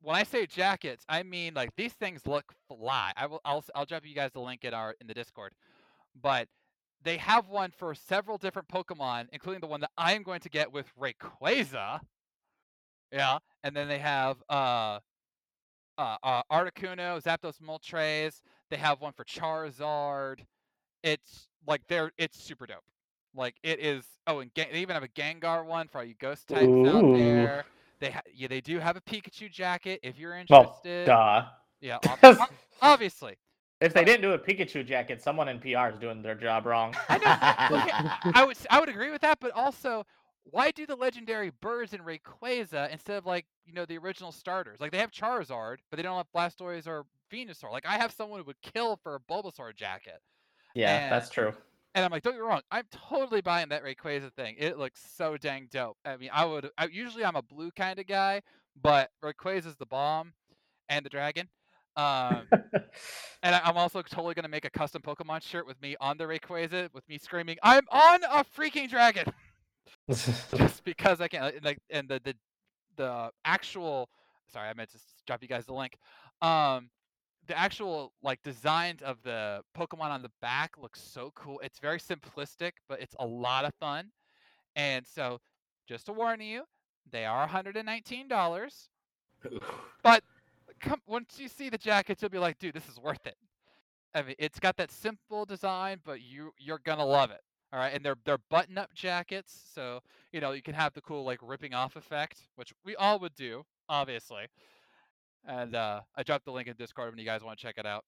[0.00, 3.12] when I say jackets, I mean like these things look fly.
[3.16, 5.52] I will I'll I'll drop you guys the link in our in the Discord.
[6.20, 6.48] But
[7.02, 10.48] they have one for several different Pokemon, including the one that I am going to
[10.48, 12.00] get with Rayquaza.
[13.12, 14.98] Yeah, and then they have uh
[15.96, 18.40] uh, uh Articuno, Zapdos Moltres.
[18.70, 20.40] They have one for Charizard.
[21.02, 22.84] It's like they're it's super dope.
[23.34, 24.04] Like it is.
[24.26, 27.12] Oh, and Ga- they even have a Gengar one for all you ghost types out
[27.14, 27.64] there.
[28.00, 31.08] They ha- yeah, they do have a Pikachu jacket if you're interested.
[31.08, 31.44] Well, duh.
[31.80, 32.48] Yeah, ob- ob-
[32.82, 33.36] obviously.
[33.80, 36.94] If they didn't do a Pikachu jacket, someone in PR is doing their job wrong.
[37.08, 37.18] I
[37.70, 37.76] know.
[37.78, 40.04] okay, I would I would agree with that, but also
[40.50, 44.80] why do the legendary birds in Rayquaza instead of like you know the original starters?
[44.80, 47.70] Like they have Charizard, but they don't have Blastoise or Venusaur.
[47.70, 50.20] Like I have someone who would kill for a Bulbasaur jacket,
[50.74, 51.52] Yeah, And- that's true.
[51.94, 54.56] And I'm like, don't get me wrong, I'm totally buying that Rayquaza thing.
[54.58, 55.96] It looks so dang dope.
[56.04, 58.42] I mean, I would I, usually I'm a blue kind of guy,
[58.80, 60.32] but Rayquaza's the bomb
[60.88, 61.48] and the dragon.
[61.96, 62.46] Um,
[63.42, 66.24] and I- I'm also totally gonna make a custom Pokemon shirt with me on the
[66.24, 69.24] Rayquaza, with me screaming, "I'm on a freaking dragon!"
[70.08, 71.52] just because I can.
[71.62, 72.34] Like, and the the
[72.96, 74.08] the actual.
[74.50, 75.98] Sorry, I meant to drop you guys the link.
[76.40, 76.88] Um,
[77.48, 81.58] the actual like designs of the Pokemon on the back looks so cool.
[81.64, 84.10] It's very simplistic, but it's a lot of fun.
[84.76, 85.40] And so,
[85.88, 86.64] just to warn you,
[87.10, 88.88] they are $119.
[90.02, 90.24] But
[90.80, 93.36] come once you see the jackets, you'll be like, dude, this is worth it.
[94.14, 97.40] I mean, it's got that simple design, but you you're gonna love it.
[97.72, 100.00] All right, and they're they're button up jackets, so
[100.32, 103.34] you know you can have the cool like ripping off effect, which we all would
[103.34, 104.46] do, obviously.
[105.46, 107.86] And uh, I dropped the link in Discord when you guys want to check it
[107.86, 108.04] out.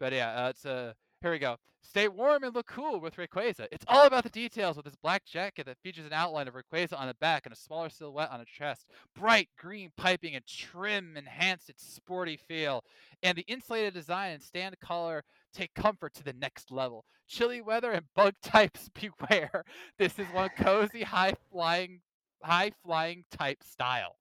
[0.00, 1.56] But yeah, uh, it's uh, here we go.
[1.82, 3.66] Stay warm and look cool with Rayquaza.
[3.70, 6.98] It's all about the details with this black jacket that features an outline of Rayquaza
[6.98, 8.86] on the back and a smaller silhouette on the chest.
[9.14, 12.82] Bright green piping and trim enhance its sporty feel.
[13.22, 17.04] And the insulated design and stand collar take comfort to the next level.
[17.28, 19.64] Chilly weather and bug types beware.
[19.98, 22.00] This is one cozy, high flying,
[22.42, 24.16] high flying type style.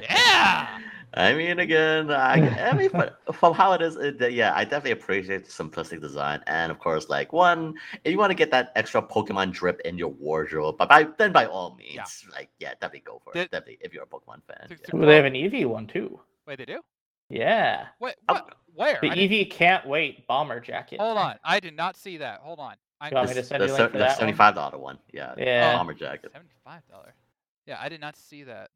[0.00, 0.78] Yeah.
[1.16, 4.90] I mean, again, I, I mean, but from how it is, it, yeah, I definitely
[4.90, 8.72] appreciate the simplistic design, and of course, like one, if you want to get that
[8.74, 12.34] extra Pokemon drip in your wardrobe, but by then by all means, Yeah.
[12.36, 13.50] like, yeah, definitely go for Did- it.
[13.52, 14.68] Definitely, if you're a Pokemon fan.
[14.70, 14.86] To- yeah.
[14.90, 16.18] to Ooh, they have an Eevee one too.
[16.48, 16.80] Wait, they do?
[17.30, 17.86] Yeah.
[18.00, 18.34] Wait, Oh.
[18.34, 18.54] what?
[18.74, 18.98] Where?
[19.00, 20.98] The I didn't- Eevee can't wait bomber jacket.
[20.98, 22.40] Hold on, I did not see that.
[22.40, 22.74] Hold on.
[23.00, 24.56] I'm you want me to send the, you a se- link for the that seventy-five
[24.56, 25.76] dollar one, yeah, the Yeah.
[25.76, 26.32] bomber jacket.
[26.32, 27.14] Seventy-five dollar.
[27.66, 28.70] Yeah, I did not see that.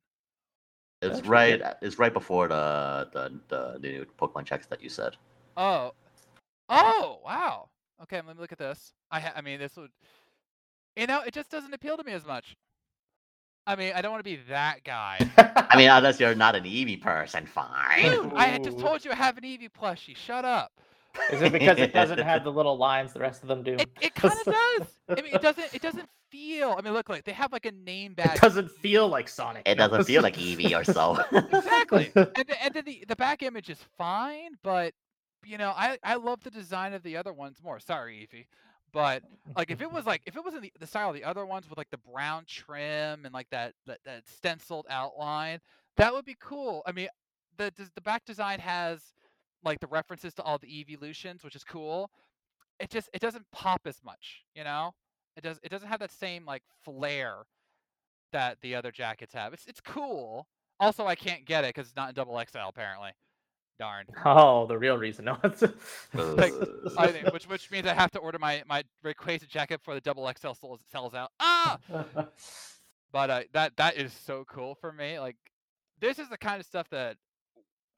[1.01, 1.61] It's That's right.
[1.61, 5.16] pretty It's right before the the the, the new Pokemon checks that you said.
[5.57, 5.92] Oh,
[6.68, 7.68] oh, wow.
[8.03, 8.92] Okay, let me look at this.
[9.11, 9.90] I, ha- I mean, this would,
[10.96, 12.57] you know, it just doesn't appeal to me as much.
[13.66, 15.18] I mean, I don't want to be that guy.
[15.36, 18.03] I mean, unless you're not an Eevee person, fine.
[18.03, 20.16] Dude, I just told you I have an Eevee plushie.
[20.16, 20.72] Shut up.
[21.32, 23.74] Is it because it doesn't have the little lines the rest of them do?
[23.74, 24.86] It, it kind of does.
[25.09, 25.74] I mean, it doesn't.
[25.74, 26.74] It doesn't feel.
[26.78, 28.36] I mean, look, like they have like a name badge.
[28.36, 29.62] It doesn't feel like Sonic.
[29.66, 31.18] It doesn't feel like Eevee or so.
[31.32, 32.12] exactly.
[32.14, 34.94] and the, and then the the back image is fine, but
[35.44, 37.80] you know, I I love the design of the other ones more.
[37.80, 38.46] Sorry, Eevee,
[38.92, 39.22] but
[39.56, 41.46] like if it was like if it was in the, the style of the other
[41.46, 45.61] ones with like the brown trim and like that that, that stenciled outline,
[45.96, 46.82] that would be cool.
[46.86, 47.09] I mean,
[47.56, 49.00] the the back design has
[49.68, 52.10] like the references to all the evolutions, which is cool.
[52.80, 54.92] It just it doesn't pop as much, you know.
[55.36, 57.34] It does it doesn't have that same like flair
[58.32, 59.52] that the other jackets have.
[59.52, 60.46] It's it's cool.
[60.80, 63.10] Also, I can't get it because it's not in double XL apparently.
[63.78, 64.06] Darn.
[64.24, 65.26] Oh, the real reason.
[65.26, 65.62] No, it's
[66.12, 66.52] Like,
[66.96, 70.26] I which which means I have to order my my Rayquaza jacket before the double
[70.26, 71.30] XL sells, sells out.
[71.38, 71.78] Ah,
[73.12, 75.20] but uh, that that is so cool for me.
[75.20, 75.36] Like,
[76.00, 77.16] this is the kind of stuff that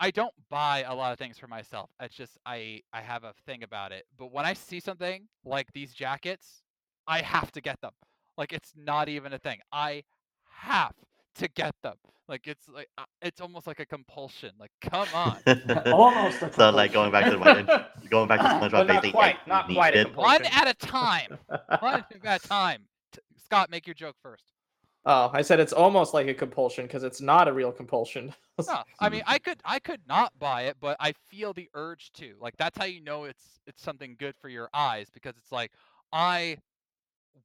[0.02, 1.90] I don't buy a lot of things for myself.
[2.00, 4.06] It's just I I have a thing about it.
[4.18, 6.62] But when I see something like these jackets,
[7.06, 7.92] I have to get them.
[8.38, 9.58] Like it's not even a thing.
[9.72, 10.04] I
[10.48, 10.94] have
[11.36, 11.96] to get them.
[12.28, 14.52] Like it's like uh, it's almost like a compulsion.
[14.58, 15.36] Like come on.
[15.92, 16.40] almost.
[16.42, 17.84] a So, like, going back to my- compulsion.
[18.08, 20.04] going back to SpongeBob, not basically, quite, not quite a need it.
[20.06, 20.42] compulsion.
[20.44, 21.38] One at a time.
[21.80, 22.82] One at a time.
[23.44, 24.44] Scott, make your joke first.
[25.06, 28.34] Oh, I said it's almost like a compulsion because it's not a real compulsion.
[28.68, 32.12] No, I mean I could I could not buy it, but I feel the urge
[32.16, 32.34] to.
[32.38, 35.72] Like that's how you know it's it's something good for your eyes because it's like
[36.12, 36.58] I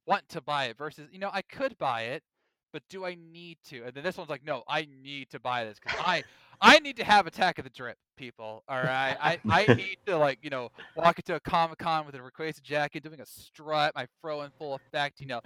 [0.06, 2.22] want to buy it versus you know I could buy it,
[2.70, 3.84] but do I need to?
[3.84, 6.22] And then this one's like no, I need to buy this because I
[6.60, 8.62] I need to have Attack of the Drip, people.
[8.68, 12.14] All right, I I need to like you know walk into a Comic Con with
[12.14, 15.20] a Rayquaza jacket, doing a strut, my fro in full effect.
[15.20, 15.40] You know,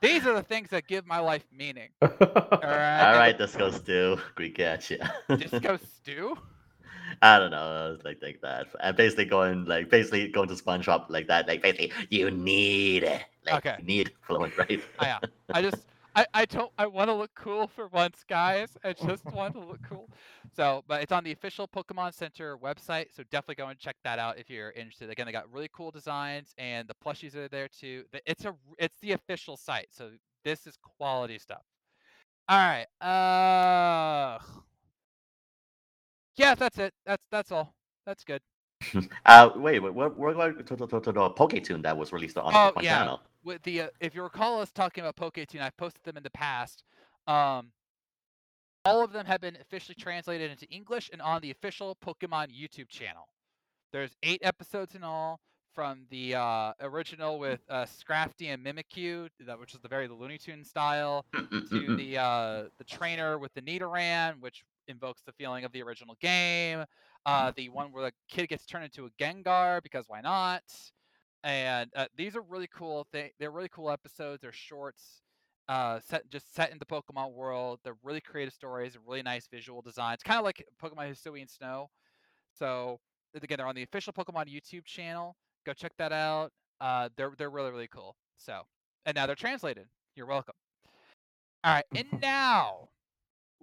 [0.00, 1.90] these are the things that give my life meaning.
[2.02, 2.08] All
[2.62, 5.10] right, All right, Disco Stew, we catch, yeah.
[5.36, 6.36] Disco Stew.
[7.22, 10.54] I don't know, I was like like that, and basically going like basically going to
[10.54, 13.76] SpongeBob like that, like basically you need it, like Okay.
[13.78, 14.82] you need fluent, right?
[14.98, 15.18] I, uh,
[15.52, 18.76] I just I, I don't I want to look cool for once, guys.
[18.84, 20.08] I just want to look cool.
[20.54, 24.18] So, but it's on the official Pokemon Center website, so definitely go and check that
[24.18, 25.10] out if you're interested.
[25.10, 28.04] Again, they got really cool designs and the plushies are there too.
[28.26, 30.10] It's a it's the official site, so
[30.44, 31.62] this is quality stuff.
[32.48, 32.86] All right.
[33.06, 34.38] Uh
[36.36, 36.92] Yeah, that's it.
[37.06, 37.74] That's that's all.
[38.06, 38.40] That's good.
[39.26, 42.36] uh, wait, wait, we're, we're going to, to, to, to the Poketoon that was released
[42.38, 42.98] on Oh, my yeah.
[42.98, 43.20] channel.
[43.44, 46.30] with the uh, if you recall us talking about Poketoon, I've posted them in the
[46.30, 46.82] past.
[47.26, 47.72] Um,
[48.84, 52.88] all of them have been officially translated into English and on the official Pokemon YouTube
[52.88, 53.28] channel.
[53.92, 55.40] There's eight episodes in all,
[55.74, 60.36] from the uh, original with uh, Scrafty and Mimikyu, that which is the very Looney
[60.38, 65.72] Tune style, to the uh, the trainer with the Nidoran, which invokes the feeling of
[65.72, 66.84] the original game.
[67.26, 70.62] Uh, the one where the kid gets turned into a Gengar because why not?
[71.42, 73.06] And uh, these are really cool.
[73.12, 74.42] They they're really cool episodes.
[74.42, 75.22] They're shorts,
[75.68, 77.80] uh, set just set in the Pokemon world.
[77.84, 81.88] They're really creative stories, really nice visual designs, kind of like Pokemon Hisuian Snow.
[82.52, 82.98] So
[83.34, 85.36] again, they're on the official Pokemon YouTube channel.
[85.66, 86.50] Go check that out.
[86.80, 88.16] Uh, they're they're really really cool.
[88.36, 88.62] So
[89.06, 89.86] and now they're translated.
[90.16, 90.54] You're welcome.
[91.62, 92.88] All right, and now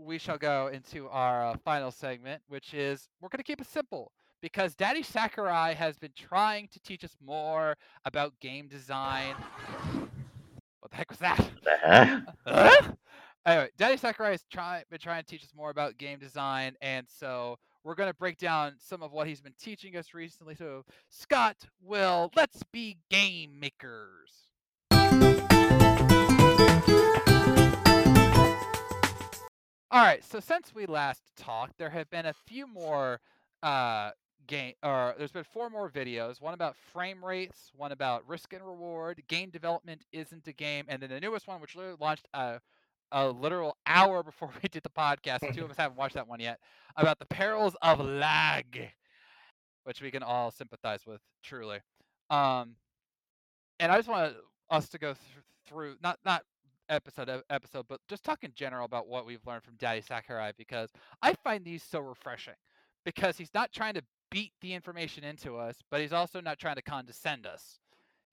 [0.05, 3.67] we shall go into our uh, final segment, which is we're going to keep it
[3.67, 7.75] simple because Daddy Sakurai has been trying to teach us more
[8.05, 9.35] about game design.
[10.79, 11.49] What the heck was that?
[11.63, 12.23] The heck?
[12.47, 12.91] Huh?
[13.45, 17.07] anyway, Daddy Sakurai has try, been trying to teach us more about game design, and
[17.07, 20.55] so we're going to break down some of what he's been teaching us recently.
[20.55, 24.50] So, Scott, Will, let's be game makers.
[29.93, 33.19] All right, so since we last talked, there have been a few more
[33.61, 34.11] uh,
[34.47, 36.39] game, or there's been four more videos.
[36.39, 39.21] One about frame rates, one about risk and reward.
[39.27, 42.61] Game development isn't a game, and then the newest one, which literally launched a,
[43.11, 45.53] a literal hour before we did the podcast.
[45.53, 46.61] Two of us haven't watched that one yet.
[46.95, 48.93] About the perils of lag,
[49.83, 51.79] which we can all sympathize with, truly.
[52.29, 52.75] Um,
[53.81, 54.35] and I just want
[54.69, 55.17] us to go th-
[55.67, 56.43] through not not
[56.91, 60.91] episode episode, but just talk in general about what we've learned from Daddy Sakurai because
[61.21, 62.53] I find these so refreshing
[63.05, 66.75] because he's not trying to beat the information into us, but he's also not trying
[66.75, 67.79] to condescend us.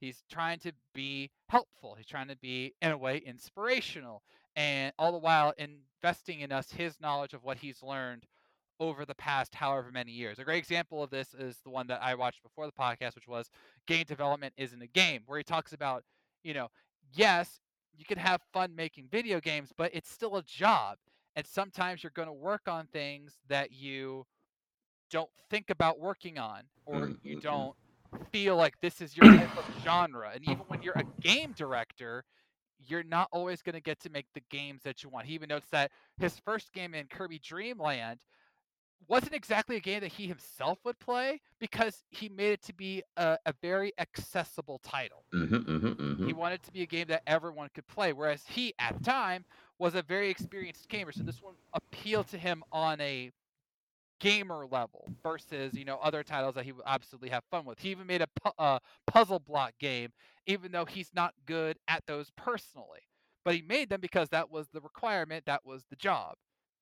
[0.01, 1.95] He's trying to be helpful.
[1.97, 4.23] He's trying to be, in a way, inspirational,
[4.55, 8.27] and all the while investing in us his knowledge of what he's learned
[8.81, 10.39] over the past however many years.
[10.39, 13.27] A great example of this is the one that I watched before the podcast, which
[13.27, 13.51] was
[13.87, 16.05] Game Development Isn't a Game, where he talks about,
[16.45, 16.69] you know,
[17.13, 17.61] yes,
[17.99, 20.97] you can have fun making video games, but it's still a job.
[21.37, 24.25] And sometimes you're going to work on things that you
[25.11, 27.75] don't think about working on or you don't
[28.33, 30.31] feel like this is your type of genre.
[30.35, 32.25] And even when you're a game director,
[32.87, 35.27] you're not always going to get to make the games that you want.
[35.27, 38.21] He even notes that his first game in Kirby Dreamland
[39.07, 43.03] wasn't exactly a game that he himself would play because he made it to be
[43.17, 45.25] a, a very accessible title.
[45.33, 46.27] Mhm, mhm, mhm.
[46.27, 49.01] He wanted it to be a game that everyone could play, whereas he, at the
[49.05, 49.45] time,
[49.79, 51.13] was a very experienced gamer.
[51.13, 53.31] So this one appealed to him on a
[54.21, 57.79] gamer level versus you know other titles that he would absolutely have fun with.
[57.79, 60.13] He even made a pu- uh, puzzle block game,
[60.47, 63.01] even though he's not good at those personally.
[63.45, 66.35] But he made them because that was the requirement, that was the job.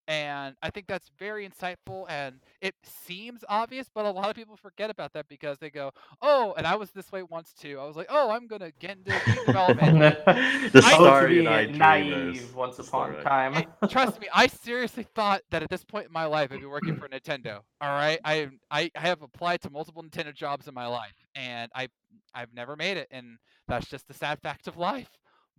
[0.09, 4.57] And I think that's very insightful and it seems obvious, but a lot of people
[4.57, 5.91] forget about that because they go,
[6.23, 7.81] Oh, and I was this way once too.
[7.81, 9.99] I was like, Oh, I'm gonna get into game development.
[10.73, 11.79] the I- story to and I be dreamers.
[11.79, 13.55] naive once upon a time.
[13.83, 16.67] And trust me, I seriously thought that at this point in my life I'd be
[16.67, 17.61] working for Nintendo.
[17.81, 21.69] All right, I I I have applied to multiple Nintendo jobs in my life, and
[21.75, 21.89] I
[22.33, 25.11] I've never made it, and that's just the sad fact of life.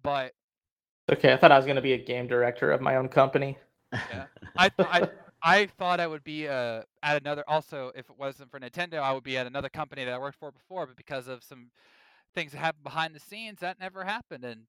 [0.03, 0.31] But
[1.11, 3.57] okay, I thought I was gonna be a game director of my own company.
[4.57, 5.07] I I
[5.41, 7.43] I thought I would be uh, at another.
[7.47, 10.39] Also, if it wasn't for Nintendo, I would be at another company that I worked
[10.39, 10.85] for before.
[10.87, 11.69] But because of some
[12.33, 14.61] things that happened behind the scenes, that never happened, and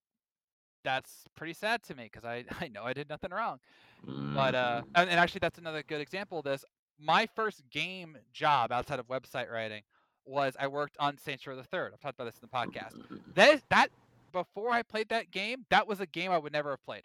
[0.84, 3.58] that's pretty sad to me because I I know I did nothing wrong.
[4.34, 4.86] But uh, Mhm.
[4.94, 6.64] and, and actually, that's another good example of this.
[7.00, 9.82] My first game job outside of website writing
[10.26, 11.92] was I worked on Saints Row the Third.
[11.94, 12.94] I've talked about this in the podcast.
[13.34, 13.88] That is, that
[14.32, 17.02] before I played that game, that was a game I would never have played.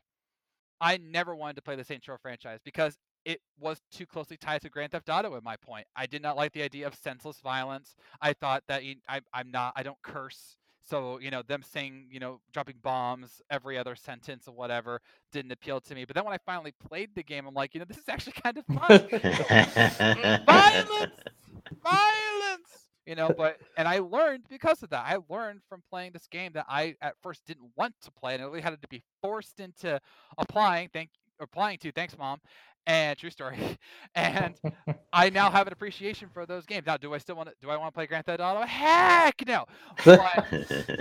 [0.83, 4.61] I never wanted to play the Saints Row franchise because it was too closely tied
[4.63, 5.35] to Grand Theft Auto.
[5.37, 7.95] At my point, I did not like the idea of senseless violence.
[8.21, 10.57] I thought that you, I, I'm not, I don't curse.
[10.85, 14.99] So you know, them saying, you know, dropping bombs every other sentence or whatever
[15.31, 16.03] didn't appeal to me.
[16.03, 18.33] But then when I finally played the game, I'm like, you know, this is actually
[18.33, 19.07] kind of fun.
[20.45, 21.13] violence,
[21.81, 22.22] violence.
[23.05, 25.05] You know, but and I learned because of that.
[25.05, 28.43] I learned from playing this game that I at first didn't want to play, and
[28.43, 29.99] I really had to be forced into
[30.37, 30.89] applying.
[30.93, 31.91] Thank applying to.
[31.91, 32.39] Thanks, mom.
[32.85, 33.57] And true story.
[34.15, 34.55] And
[35.11, 36.85] I now have an appreciation for those games.
[36.85, 37.55] Now, do I still want to?
[37.61, 38.65] Do I want to play Grand Theft Auto?
[38.65, 39.65] Heck no.
[40.05, 40.45] But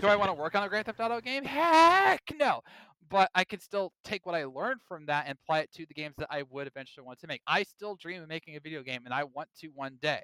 [0.01, 1.45] do I want to work on a Grand Theft Auto game?
[1.45, 2.63] Heck no.
[3.11, 5.95] But I can still take what I learned from that and apply it to the
[5.95, 7.43] games that I would eventually want to make.
[7.47, 10.23] I still dream of making a video game, and I want to one day.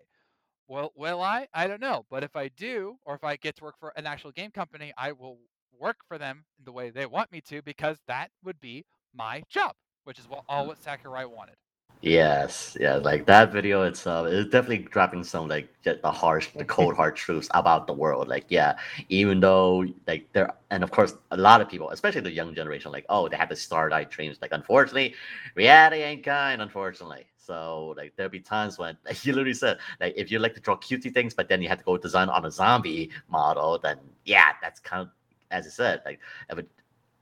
[0.69, 1.49] Will will I?
[1.55, 2.05] I don't know.
[2.11, 4.93] But if I do, or if I get to work for an actual game company,
[4.97, 5.39] I will
[5.79, 9.73] work for them the way they want me to because that would be my job,
[10.05, 10.69] which is what all mm-hmm.
[10.69, 11.57] what Sakurai wanted.
[12.01, 16.65] Yes, yeah, like that video itself is definitely dropping some like just the harsh, the
[16.65, 18.29] cold hard truths about the world.
[18.29, 22.31] Like, yeah, even though like there, and of course, a lot of people, especially the
[22.31, 24.39] young generation, like, oh, they have the star-eyed dreams.
[24.41, 25.17] Like, unfortunately,
[25.57, 26.63] reality ain't kind.
[26.63, 30.55] Unfortunately, so like there'll be times when like you literally said, like if you like
[30.55, 33.79] to draw cutesy things, but then you have to go design on a zombie model,
[33.83, 35.09] then yeah, that's kind of
[35.51, 36.21] as I said, like
[36.51, 36.69] if it,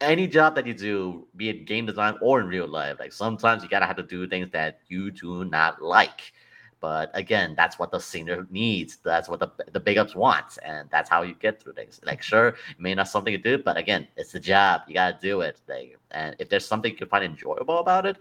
[0.00, 3.62] any job that you do, be it game design or in real life, like sometimes
[3.62, 6.32] you gotta have to do things that you do not like.
[6.80, 8.98] But again, that's what the senior needs.
[9.02, 12.00] That's what the the big ups want, and that's how you get through things.
[12.04, 14.82] Like, sure, it may not something to do, but again, it's a job.
[14.86, 15.60] You gotta do it.
[15.68, 18.18] Like, and if there's something you can find enjoyable about it,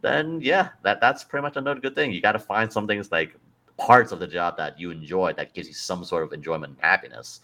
[0.00, 2.12] then yeah, that that's pretty much another good thing.
[2.12, 3.36] You gotta find some things like
[3.76, 6.82] parts of the job that you enjoy that gives you some sort of enjoyment and
[6.82, 7.40] happiness.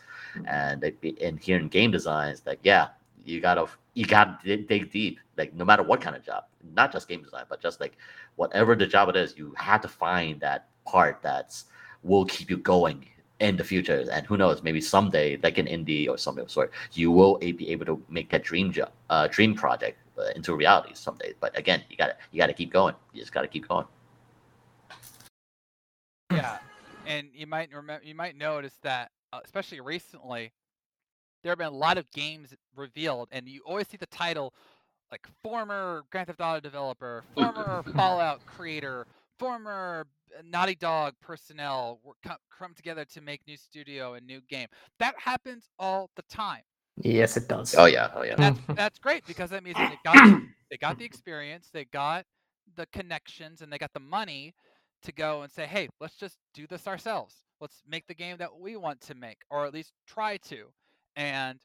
[0.46, 2.88] And in here in game designs, like yeah,
[3.24, 6.44] you gotta you gotta dig deep like no matter what kind of job
[6.74, 7.96] not just game design but just like
[8.36, 11.64] whatever the job it is you have to find that part that's
[12.02, 13.07] will keep you going
[13.40, 16.72] in the future and who knows maybe someday like an indie or something of sort
[16.92, 20.91] you will be able to make that dream job uh, dream project uh, into reality
[20.95, 23.87] someday but again you gotta you gotta keep going you just gotta keep going
[26.33, 26.59] yeah
[27.07, 30.53] and you might remember you might notice that uh, especially recently
[31.45, 34.55] there have been a lot of games revealed, and you always see the title
[35.12, 39.07] like former Grand Theft Auto developer, former Fallout creator,
[39.39, 40.07] former
[40.37, 42.01] uh, Naughty Dog personnel
[42.51, 44.67] come together to make new studio and new game.
[44.99, 46.62] That happens all the time.
[46.97, 47.74] Yes, it does.
[47.76, 48.36] Oh yeah, oh yeah.
[48.36, 50.40] That's that's great because that means they got
[50.70, 52.24] they got the experience, they got
[52.76, 54.55] the connections, and they got the money
[55.03, 57.34] to go and say, hey, let's just do this ourselves.
[57.61, 60.66] Let's make the game that we want to make, or at least try to.
[61.16, 61.61] And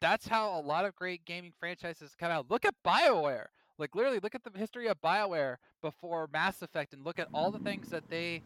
[0.00, 2.50] that's how a lot of great gaming franchises come out.
[2.50, 3.46] Look at BioWare.
[3.78, 7.50] Like literally look at the history of BioWare before Mass Effect and look at all
[7.50, 8.42] the things that they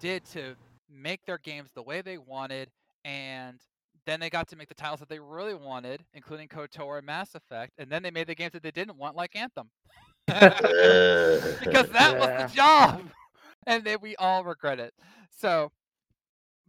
[0.00, 0.54] did to
[0.90, 2.70] make their games the way they wanted
[3.04, 3.58] and
[4.06, 7.34] then they got to make the titles that they really wanted, including KOTOR and Mass
[7.34, 9.70] Effect, and then they made the games that they didn't want, like Anthem.
[10.26, 12.18] because that yeah.
[12.18, 13.02] was the job.
[13.68, 14.94] And then we all regret it.
[15.36, 15.72] So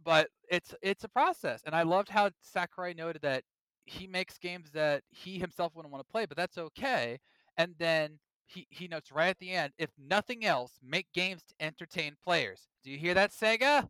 [0.08, 3.42] but it's it's a process, and I loved how Sakurai noted that
[3.84, 7.18] he makes games that he himself wouldn't want to play, but that's okay.
[7.58, 11.54] And then he, he notes right at the end, if nothing else, make games to
[11.64, 12.68] entertain players.
[12.82, 13.88] Do you hear that, Sega?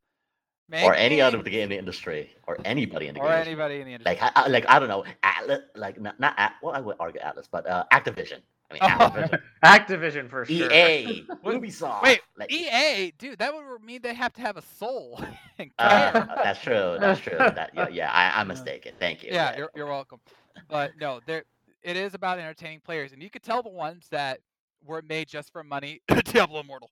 [0.71, 3.47] Make or any out of the game industry, or anybody in the industry, or game
[3.47, 3.81] anybody industry.
[3.81, 4.27] in the industry.
[4.27, 7.49] Like, I, like I don't know, Atlus, like not not well, I would argue Atlus,
[7.51, 8.41] but uh, Activision.
[8.71, 9.41] I mean, Activision.
[9.65, 10.71] Activision for sure.
[10.71, 12.03] EA, Ubisoft.
[12.03, 15.19] Wait, like, EA, dude, that would mean they have to have a soul.
[15.79, 16.99] uh, that's true.
[17.01, 17.39] That's true.
[17.39, 18.93] That, yeah, yeah I, am mistaken.
[18.99, 19.31] Thank you.
[19.33, 20.21] Yeah, you're, you're welcome.
[20.69, 21.45] But no, there,
[21.83, 24.41] it is about entertaining players, and you could tell the ones that
[24.85, 26.91] were made just for money, Diablo Immortal,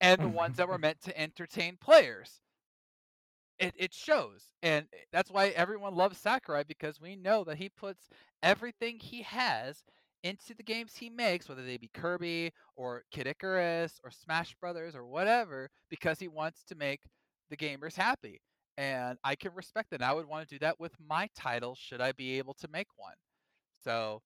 [0.00, 2.40] and the ones that were meant to entertain players.
[3.58, 7.68] It, it shows, and eh, that's why everyone loves Sakurai because we know that he
[7.68, 8.08] puts
[8.42, 9.82] everything he has
[10.22, 14.94] into the games he makes, whether they be Kirby or Kid Icarus or Smash Brothers
[14.94, 17.00] or whatever, because he wants to make
[17.50, 18.40] the gamers happy.
[18.76, 20.02] And I can respect that.
[20.02, 22.88] I would want to do that with my title should I be able to make
[22.96, 23.14] one.
[23.82, 24.22] So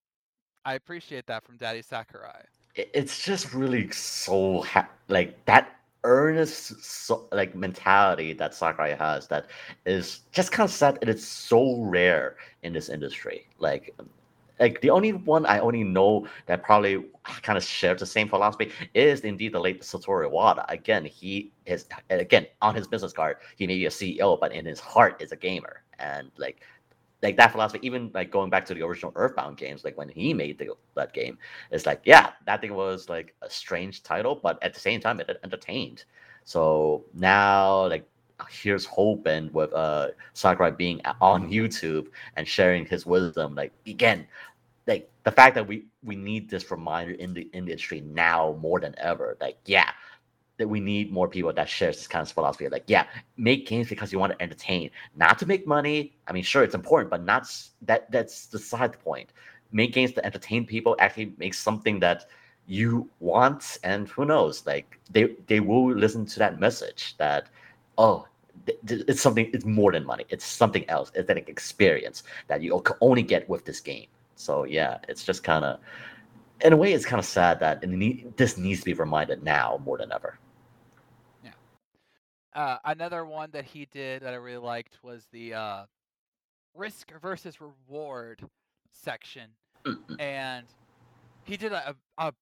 [0.65, 2.43] I appreciate that from Daddy Sakurai.
[2.75, 9.47] It's just really so ha- like that earnest so, like mentality that Sakurai has that
[9.85, 13.47] is just kind of sad and it's so rare in this industry.
[13.59, 14.09] Like um,
[14.59, 17.05] like the only one I only know that probably
[17.41, 20.65] kind of shares the same philosophy is indeed the late Satoru Iwata.
[20.69, 24.65] Again, he is again on his business card, he may be a CEO, but in
[24.65, 25.83] his heart is a gamer.
[25.99, 26.61] And like
[27.23, 30.33] like that philosophy, even like going back to the original Earthbound games, like when he
[30.33, 31.37] made the, that game,
[31.71, 35.19] it's like, yeah, that thing was like a strange title, but at the same time,
[35.21, 36.03] it entertained.
[36.43, 38.07] So now, like
[38.49, 43.55] here's hope, and with uh Sakurai being on YouTube and sharing his wisdom.
[43.55, 44.27] Like again,
[44.85, 48.93] like the fact that we we need this reminder in the industry now more than
[48.97, 49.37] ever.
[49.39, 49.91] Like yeah,
[50.57, 52.69] that we need more people that shares this kind of philosophy.
[52.69, 53.05] Like yeah,
[53.37, 56.15] make games because you want to entertain, not to make money.
[56.27, 57.51] I mean, sure, it's important, but not
[57.83, 58.11] that.
[58.11, 59.33] That's the side point.
[59.71, 60.95] Make games to entertain people.
[60.99, 62.27] Actually, make something that
[62.67, 67.47] you want, and who knows, like they they will listen to that message that
[67.97, 68.27] oh
[68.87, 72.95] it's something it's more than money it's something else it's an experience that you can
[73.01, 75.79] only get with this game so yeah it's just kind of
[76.63, 79.79] in a way it's kind of sad that need, this needs to be reminded now
[79.85, 80.39] more than ever
[81.43, 81.53] yeah
[82.53, 85.85] uh, another one that he did that I really liked was the uh,
[86.75, 88.43] risk versus reward
[88.91, 89.51] section,
[89.85, 90.19] Mm-mm.
[90.19, 90.67] and
[91.43, 92.33] he did a, a a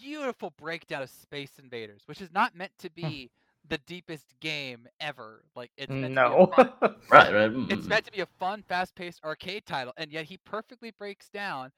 [0.00, 3.30] beautiful breakdown of Space Invaders, which is not meant to be
[3.68, 5.44] the deepest game ever.
[5.56, 6.50] Like it's meant to be No.
[6.50, 6.64] fun-
[7.10, 7.50] Right, right.
[7.68, 11.28] it's mm, meant to be a fun, fast-paced arcade title, and yet he perfectly breaks
[11.30, 11.70] down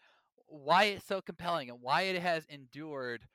[0.53, 3.27] why it's so compelling and why it has endured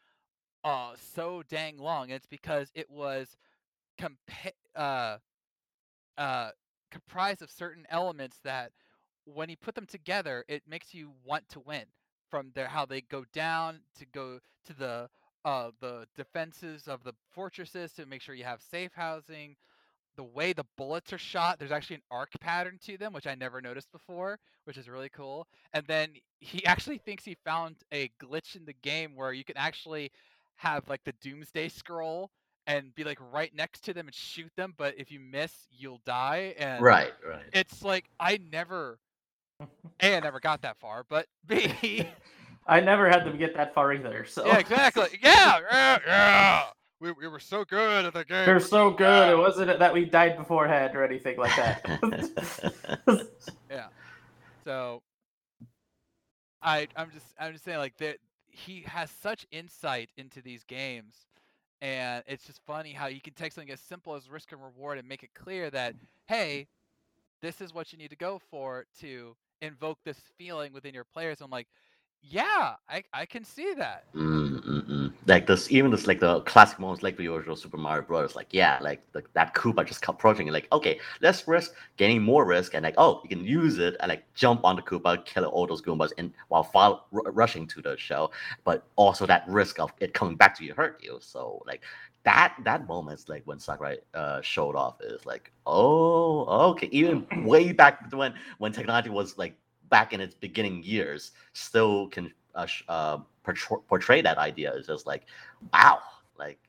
[0.64, 2.10] uh so dang long.
[2.10, 3.38] It's because it was
[4.00, 5.18] compa- uh
[6.18, 6.50] uh
[6.92, 8.72] comprised of certain elements that
[9.26, 11.86] when you put them together, it makes you want to win.
[12.30, 15.10] From their how they go down to go to the
[15.46, 19.56] uh the defenses of the fortresses to make sure you have safe housing,
[20.18, 23.36] the way the bullets are shot, there's actually an arc pattern to them, which I
[23.36, 25.48] never noticed before, which is really cool.
[25.74, 26.10] And then
[26.40, 30.12] he actually thinks he found a glitch in the game where you can actually
[30.58, 32.32] have like the doomsday scroll
[32.66, 36.02] and be like right next to them and shoot them, but if you miss, you'll
[36.06, 36.54] die.
[36.58, 37.46] And Right, right.
[37.54, 39.00] it's like I never
[40.02, 42.06] A, I never got that far, but B
[42.68, 44.26] I never had them get that far either.
[44.26, 45.08] So Yeah, exactly.
[45.22, 46.64] Yeah, yeah, yeah.
[47.00, 48.46] We, we were so good at the game.
[48.46, 49.32] They're we're so good.
[49.32, 53.28] It wasn't that we died beforehand or anything like that.
[53.70, 53.88] Yeah.
[54.64, 55.02] So
[56.62, 58.18] I I'm just I'm just saying like that
[58.48, 61.14] he has such insight into these games
[61.82, 64.98] and it's just funny how you can take something as simple as risk and reward
[64.98, 65.94] and make it clear that
[66.28, 66.68] hey
[67.42, 71.40] this is what you need to go for to invoke this feeling within your players
[71.40, 71.68] i'm like
[72.22, 75.14] yeah i i can see that Mm, mm, mm.
[75.28, 78.36] Like this, even this, like the classic moments, like the original Super Mario Brothers.
[78.36, 80.48] Like, yeah, like the, that Koopa just kept approaching.
[80.48, 84.10] Like, okay, let's risk gaining more risk, and like, oh, you can use it and
[84.10, 87.82] like jump on the Koopa, kill all those Goombas, and while follow, r- rushing to
[87.82, 88.32] the shell.
[88.64, 91.20] But also that risk of it coming back to you hurt you.
[91.22, 91.84] So like
[92.24, 96.90] that that moment's like when Sakurai uh, showed off is like, oh, okay.
[96.92, 99.56] Even way back when when technology was like
[99.90, 104.74] back in its beginning years, still can uh, uh, portray, portray that idea.
[104.74, 105.26] It's just like,
[105.74, 106.00] wow,
[106.38, 106.60] like,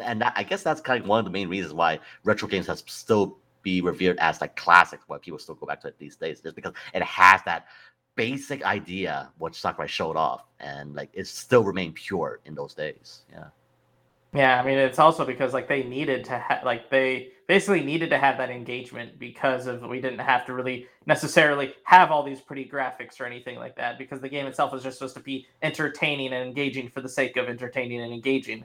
[0.00, 2.66] and that, I guess that's kind of one of the main reasons why retro games
[2.66, 6.16] has still be revered as like classics, why people still go back to it these
[6.16, 7.66] days, just because it has that
[8.16, 13.22] basic idea which Sakurai showed off, and like it still remained pure in those days.
[13.30, 13.44] Yeah.
[14.34, 18.10] Yeah, I mean it's also because like they needed to have like they basically needed
[18.10, 22.40] to have that engagement because of we didn't have to really necessarily have all these
[22.40, 25.46] pretty graphics or anything like that because the game itself is just supposed to be
[25.62, 28.64] entertaining and engaging for the sake of entertaining and engaging.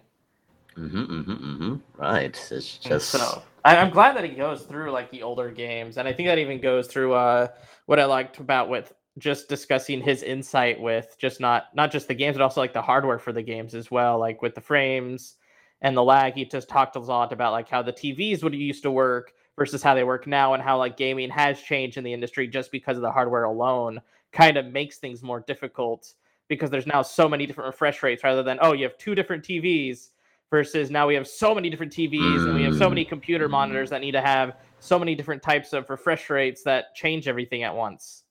[0.78, 2.02] Mm-hmm, mm-hmm, mm-hmm.
[2.02, 2.48] Right.
[2.52, 6.08] It's just so I, I'm glad that he goes through like the older games, and
[6.08, 7.50] I think that even goes through uh
[7.86, 12.14] what I liked about with just discussing his insight with just not not just the
[12.14, 15.36] games, but also like the hardware for the games as well, like with the frames
[15.82, 16.34] and the lag.
[16.34, 19.84] He just talked a lot about like how the TVs would used to work versus
[19.84, 22.98] how they work now, and how like gaming has changed in the industry just because
[22.98, 24.02] of the hardware alone,
[24.32, 26.14] kind of makes things more difficult
[26.48, 29.44] because there's now so many different refresh rates rather than oh you have two different
[29.44, 30.10] TVs
[30.52, 33.10] versus now we have so many different TVs and we have so many mm.
[33.10, 37.28] computer monitors that need to have so many different types of refresh rates that change
[37.28, 38.24] everything at once.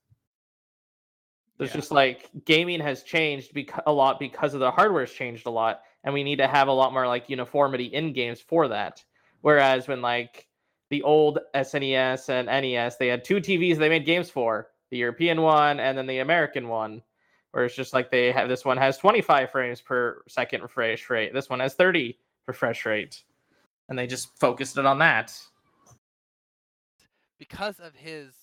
[1.56, 1.76] There's Yeah.
[1.76, 5.82] just like gaming has changed beca- a lot because of the hardware's changed a lot,
[6.04, 9.04] and we need to have a lot more like uniformity in games for that.
[9.42, 10.46] Whereas when like
[10.90, 15.40] the old SNES and NES, they had two TVs they made games for the European
[15.42, 17.02] one and then the American one.
[17.52, 21.34] Where it's just like they have this one has 25 frames per second refresh rate,
[21.34, 22.16] this one has 30
[22.46, 23.24] refresh rate,
[23.88, 25.36] and they just focused it on that.
[27.40, 28.34] because of his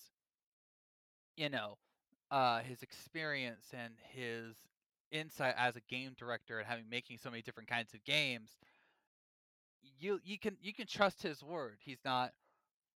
[1.36, 1.78] you know
[2.30, 4.56] uh his experience and his
[5.10, 8.50] insight as a game director and having making so many different kinds of games
[9.98, 11.78] you you can you can trust his word.
[11.80, 12.32] He's not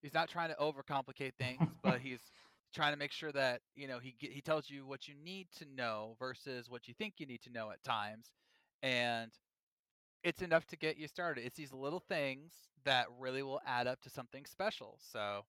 [0.03, 2.21] he's not trying to overcomplicate things but he's
[2.75, 5.67] trying to make sure that you know he he tells you what you need to
[5.77, 8.31] know versus what you think you need to know at times
[8.83, 9.33] and
[10.25, 11.45] it's enough to get you started.
[11.45, 12.53] It's these little things
[12.85, 15.45] that really will add up to something special so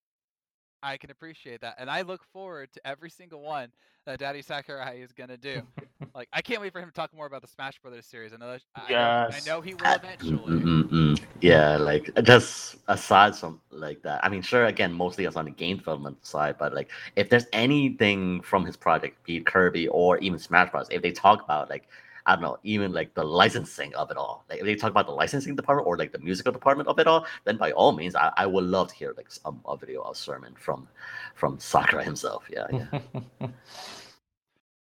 [0.84, 3.70] I can appreciate that, and I look forward to every single one
[4.06, 5.62] that Daddy Sakurai is gonna do.
[6.16, 8.34] like, I can't wait for him to talk more about the Smash Brothers series.
[8.34, 10.60] I know, that, I, know I know he will eventually.
[10.60, 11.22] Mm-mm-mm.
[11.42, 15.52] Yeah, like just aside from like that, I mean, sure, again, mostly it's on the
[15.52, 20.18] game development side, but like if there's anything from his project, be it Kirby or
[20.18, 21.88] even Smash Bros, if they talk about like
[22.26, 25.08] I don't know, even like the licensing of it all, like if they talk about
[25.08, 28.16] the licensing department or like the musical department of it all, then by all means,
[28.16, 30.88] I, I would love to hear like a video of sermon from
[31.36, 32.50] from Sakurai himself.
[32.50, 33.48] Yeah, yeah.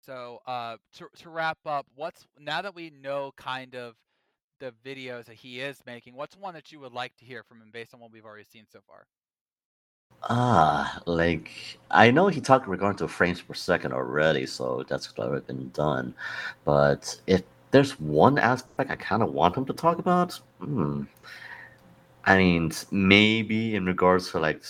[0.05, 3.95] So, uh, to to wrap up, what's now that we know kind of
[4.59, 7.61] the videos that he is making, what's one that you would like to hear from
[7.61, 9.05] him based on what we've already seen so far?
[10.23, 11.51] Ah, like
[11.91, 16.13] I know he talked regarding to frames per second already, so that's already been done.
[16.63, 21.03] But if there's one aspect I kind of want him to talk about, hmm,
[22.25, 24.63] I mean, maybe in regards to like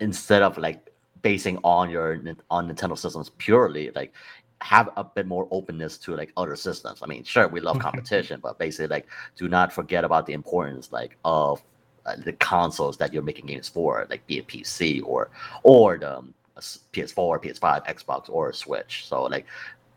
[0.00, 0.90] instead of like
[1.22, 4.12] basing on your on Nintendo systems purely, like
[4.60, 7.00] have a bit more openness to like other systems.
[7.02, 9.06] I mean, sure, we love competition, but basically, like,
[9.36, 11.62] do not forget about the importance like of
[12.06, 15.30] uh, the consoles that you're making games for, like be it PC or
[15.62, 16.34] or the um,
[16.92, 19.06] PS4, PS5, Xbox, or Switch.
[19.06, 19.46] So like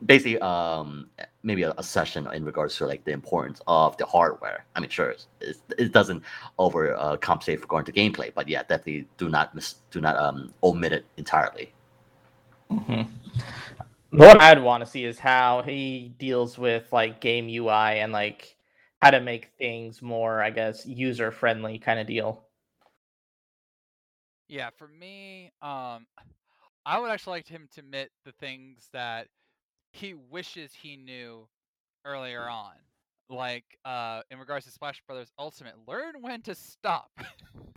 [0.05, 1.09] basically um
[1.41, 4.91] maybe a, a session in regards to like the importance of the hardware i mean
[4.91, 6.21] sure it's, it's, it doesn't
[6.59, 10.15] over uh, compensate for going to gameplay but yeah definitely do not miss do not
[10.17, 11.73] um omit it entirely
[12.71, 13.07] Mhm.
[14.11, 18.55] What I'd want to see is how he deals with like game UI and like
[19.01, 22.43] how to make things more, I guess, user friendly kind of deal.
[24.47, 26.07] Yeah, for me, um,
[26.85, 29.27] I would actually like him to admit the things that
[29.91, 31.47] he wishes he knew
[32.05, 32.73] earlier on.
[33.29, 37.11] Like, uh, in regards to Smash Brothers Ultimate, learn when to stop.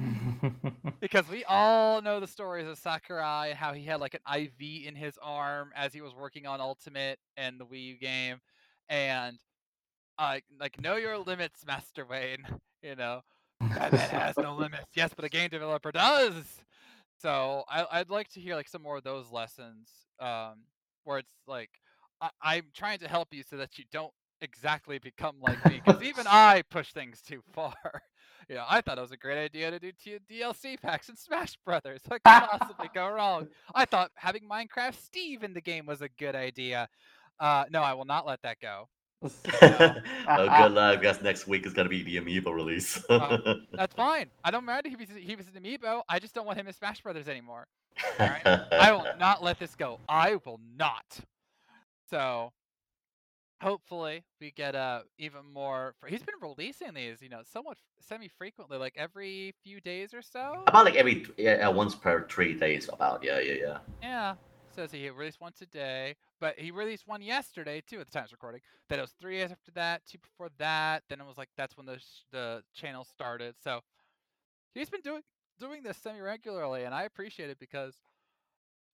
[1.00, 4.86] because we all know the stories of Sakurai and how he had like an IV
[4.86, 8.40] in his arm as he was working on Ultimate and the Wii U game,
[8.88, 9.38] and
[10.20, 12.46] uh, like know your limits, Master Wayne.
[12.82, 13.22] You know,
[13.60, 14.86] Batman has no limits.
[14.94, 16.44] Yes, but a game developer does.
[17.20, 19.88] So I, I'd like to hear like some more of those lessons,
[20.20, 20.64] um,
[21.04, 21.70] where it's like
[22.20, 26.02] I, I'm trying to help you so that you don't exactly become like me, because
[26.02, 27.74] even I push things too far.
[28.48, 31.14] You know, I thought it was a great idea to do t- DLC packs in
[31.14, 32.00] Smash Brothers.
[32.08, 33.46] What could possibly go wrong?
[33.76, 36.88] I thought having Minecraft Steve in the game was a good idea.
[37.38, 38.88] Uh, no, I will not let that go.
[39.62, 43.02] oh, good luck guess next week is gonna be the amiibo release
[43.72, 44.30] That's fine.
[44.44, 46.02] I don't mind if he's, he was an amiibo.
[46.08, 47.66] I just don't want him in Smash Brothers anymore.
[48.18, 48.46] Alright.
[48.72, 49.98] I will not let this go.
[50.08, 51.20] I will not.
[52.08, 52.52] So
[53.62, 55.94] hopefully we get uh even more.
[56.00, 60.22] fr- He's been releasing these, you know, somewhat semi frequently, like every few days or
[60.22, 60.62] so.
[60.66, 64.34] about like every yeah, uh, once per three days about yeah yeah yeah Yeah.
[64.72, 68.24] Says he released once a day, but he released one yesterday too at the time
[68.24, 68.60] of recording.
[68.88, 71.02] Then it was three days after that, two before that.
[71.08, 73.54] Then it was like that's when the sh- the channel started.
[73.62, 73.80] So
[74.74, 75.22] he's been doing
[75.58, 77.94] doing this semi regularly, and I appreciate it because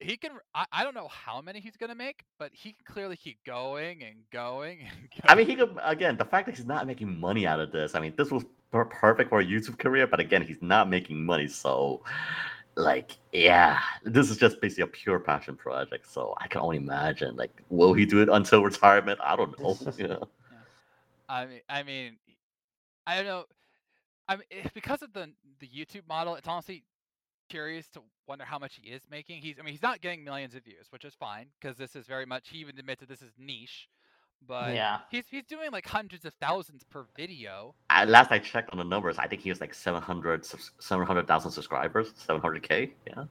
[0.01, 0.33] he can.
[0.55, 4.03] I, I don't know how many he's gonna make, but he can clearly keep going
[4.03, 5.25] and going and going.
[5.25, 6.17] I mean, he could again.
[6.17, 7.95] The fact that he's not making money out of this.
[7.95, 11.25] I mean, this was per- perfect for a YouTube career, but again, he's not making
[11.25, 11.49] money.
[11.49, 12.03] So,
[12.77, 16.11] like, yeah, this is just basically a pure passion project.
[16.11, 19.19] So I can only imagine, like, will he do it until retirement?
[19.23, 19.77] I don't know.
[19.99, 20.17] Yeah.
[21.29, 22.17] I mean, I mean,
[23.07, 23.45] I don't know.
[24.29, 24.45] I mean,
[24.75, 26.35] because of the the YouTube model.
[26.35, 26.85] It's honestly
[27.49, 29.41] curious to wonder how much he is making.
[29.41, 32.07] He's, I mean, he's not getting millions of views, which is fine because this is
[32.07, 32.49] very much.
[32.51, 33.89] He even admitted this is niche,
[34.47, 34.99] but yeah.
[35.11, 37.75] he's he's doing like hundreds of thousands per video.
[37.97, 41.51] I, last I checked on the numbers, I think he was like 700 subs- 700,000
[41.51, 42.93] subscribers, 700k.
[43.07, 43.25] Yeah,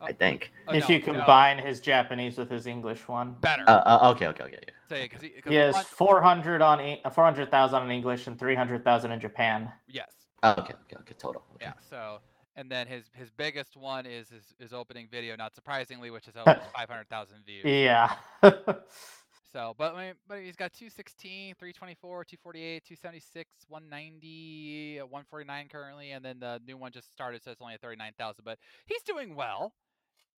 [0.00, 0.52] I Oh, think.
[0.68, 3.32] Oh, if no, you no, combine his Japanese with his English one.
[3.40, 3.64] better.
[3.66, 4.58] Uh, uh, okay, okay, okay.
[4.62, 4.74] Yeah.
[4.88, 9.10] say because he, 'cause He has one- 400 on E- 400,000 in English and 300,000
[9.12, 9.72] in Japan.
[9.88, 11.14] yes, Oh, okay, okay, okay.
[11.18, 11.42] Total.
[11.54, 11.66] Okay.
[11.66, 11.72] yeah.
[11.88, 12.20] So.
[12.56, 16.36] And then his his biggest one is his, his opening video, not surprisingly, which is
[16.36, 17.64] almost 500,000 views.
[17.64, 18.12] Yeah.
[19.52, 26.10] So, but I mean, but he's got 216, 324, 248, 276, 190, uh, 149 currently,
[26.12, 28.44] and then the new one just started, so it's only at 39,000.
[28.44, 29.72] But he's doing well.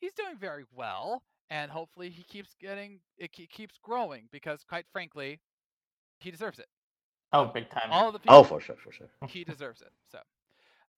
[0.01, 5.40] He's doing very well, and hopefully he keeps getting it keeps growing because, quite frankly,
[6.20, 6.66] he deserves it.
[7.34, 7.89] oh, big time.
[7.90, 9.09] All the people Oh, for sure, for sure.
[9.28, 9.90] he deserves it.
[10.10, 10.18] So,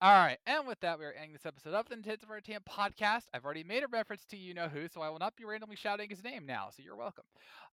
[0.01, 0.37] all right.
[0.45, 3.23] And with that, we are ending this episode of the Nintendo for Team podcast.
[3.33, 5.75] I've already made a reference to you know who, so I will not be randomly
[5.75, 6.69] shouting his name now.
[6.75, 7.23] So you're welcome.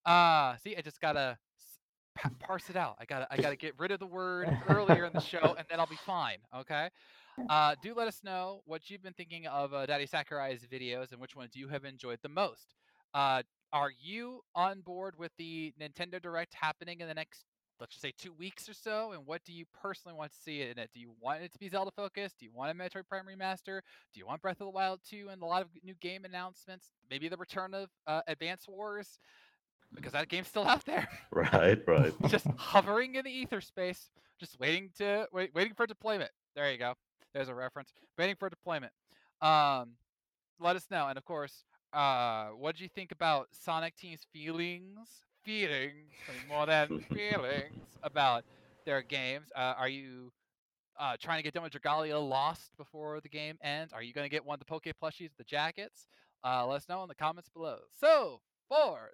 [0.06, 1.38] Uh, see, I just gotta
[2.40, 2.96] parse it out.
[3.00, 5.80] I gotta, I gotta get rid of the word earlier in the show, and then
[5.80, 6.38] I'll be fine.
[6.56, 6.88] Okay.
[7.48, 11.20] Uh, do let us know what you've been thinking of uh, Daddy Sakurai's videos and
[11.20, 12.74] which ones you have enjoyed the most.
[13.14, 13.42] Uh,
[13.72, 17.44] are you on board with the Nintendo Direct happening in the next
[17.82, 20.62] let's just say two weeks or so and what do you personally want to see
[20.62, 20.88] in it?
[20.94, 22.38] Do you want it to be zelda focused?
[22.38, 23.80] Do you want a metroid prime remaster?
[24.14, 26.92] Do you want breath of the wild 2 and a lot of new game announcements?
[27.10, 29.18] Maybe the return of uh, advance wars?
[29.92, 31.08] Because that game's still out there.
[31.32, 32.12] Right, right.
[32.28, 36.30] just hovering in the ether space just waiting to wait, waiting for deployment.
[36.54, 36.94] There you go.
[37.34, 37.92] There's a reference.
[38.16, 38.92] Waiting for deployment.
[39.40, 39.94] Um
[40.60, 41.08] let us know.
[41.08, 45.92] And of course uh what do you think about sonic team's feelings feelings
[46.48, 48.44] more than feelings about
[48.84, 49.48] their games.
[49.54, 50.32] Uh, are you
[50.98, 53.92] uh, trying to get done with Dragalia Lost before the game ends?
[53.92, 56.06] Are you going to get one of the Poke plushies, the jackets?
[56.44, 57.78] Uh, let us know in the comments below.
[58.00, 59.10] So, for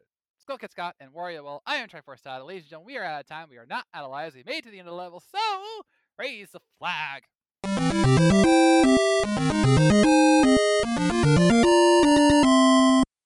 [0.48, 2.44] Skullcat Scott and Wario, well, I am Triforce Data.
[2.44, 3.48] Ladies and gentlemen, we are out of time.
[3.50, 4.34] We are not out of lives.
[4.34, 5.22] We made it to the end of the level.
[5.30, 5.38] So,
[6.18, 7.24] raise the flag.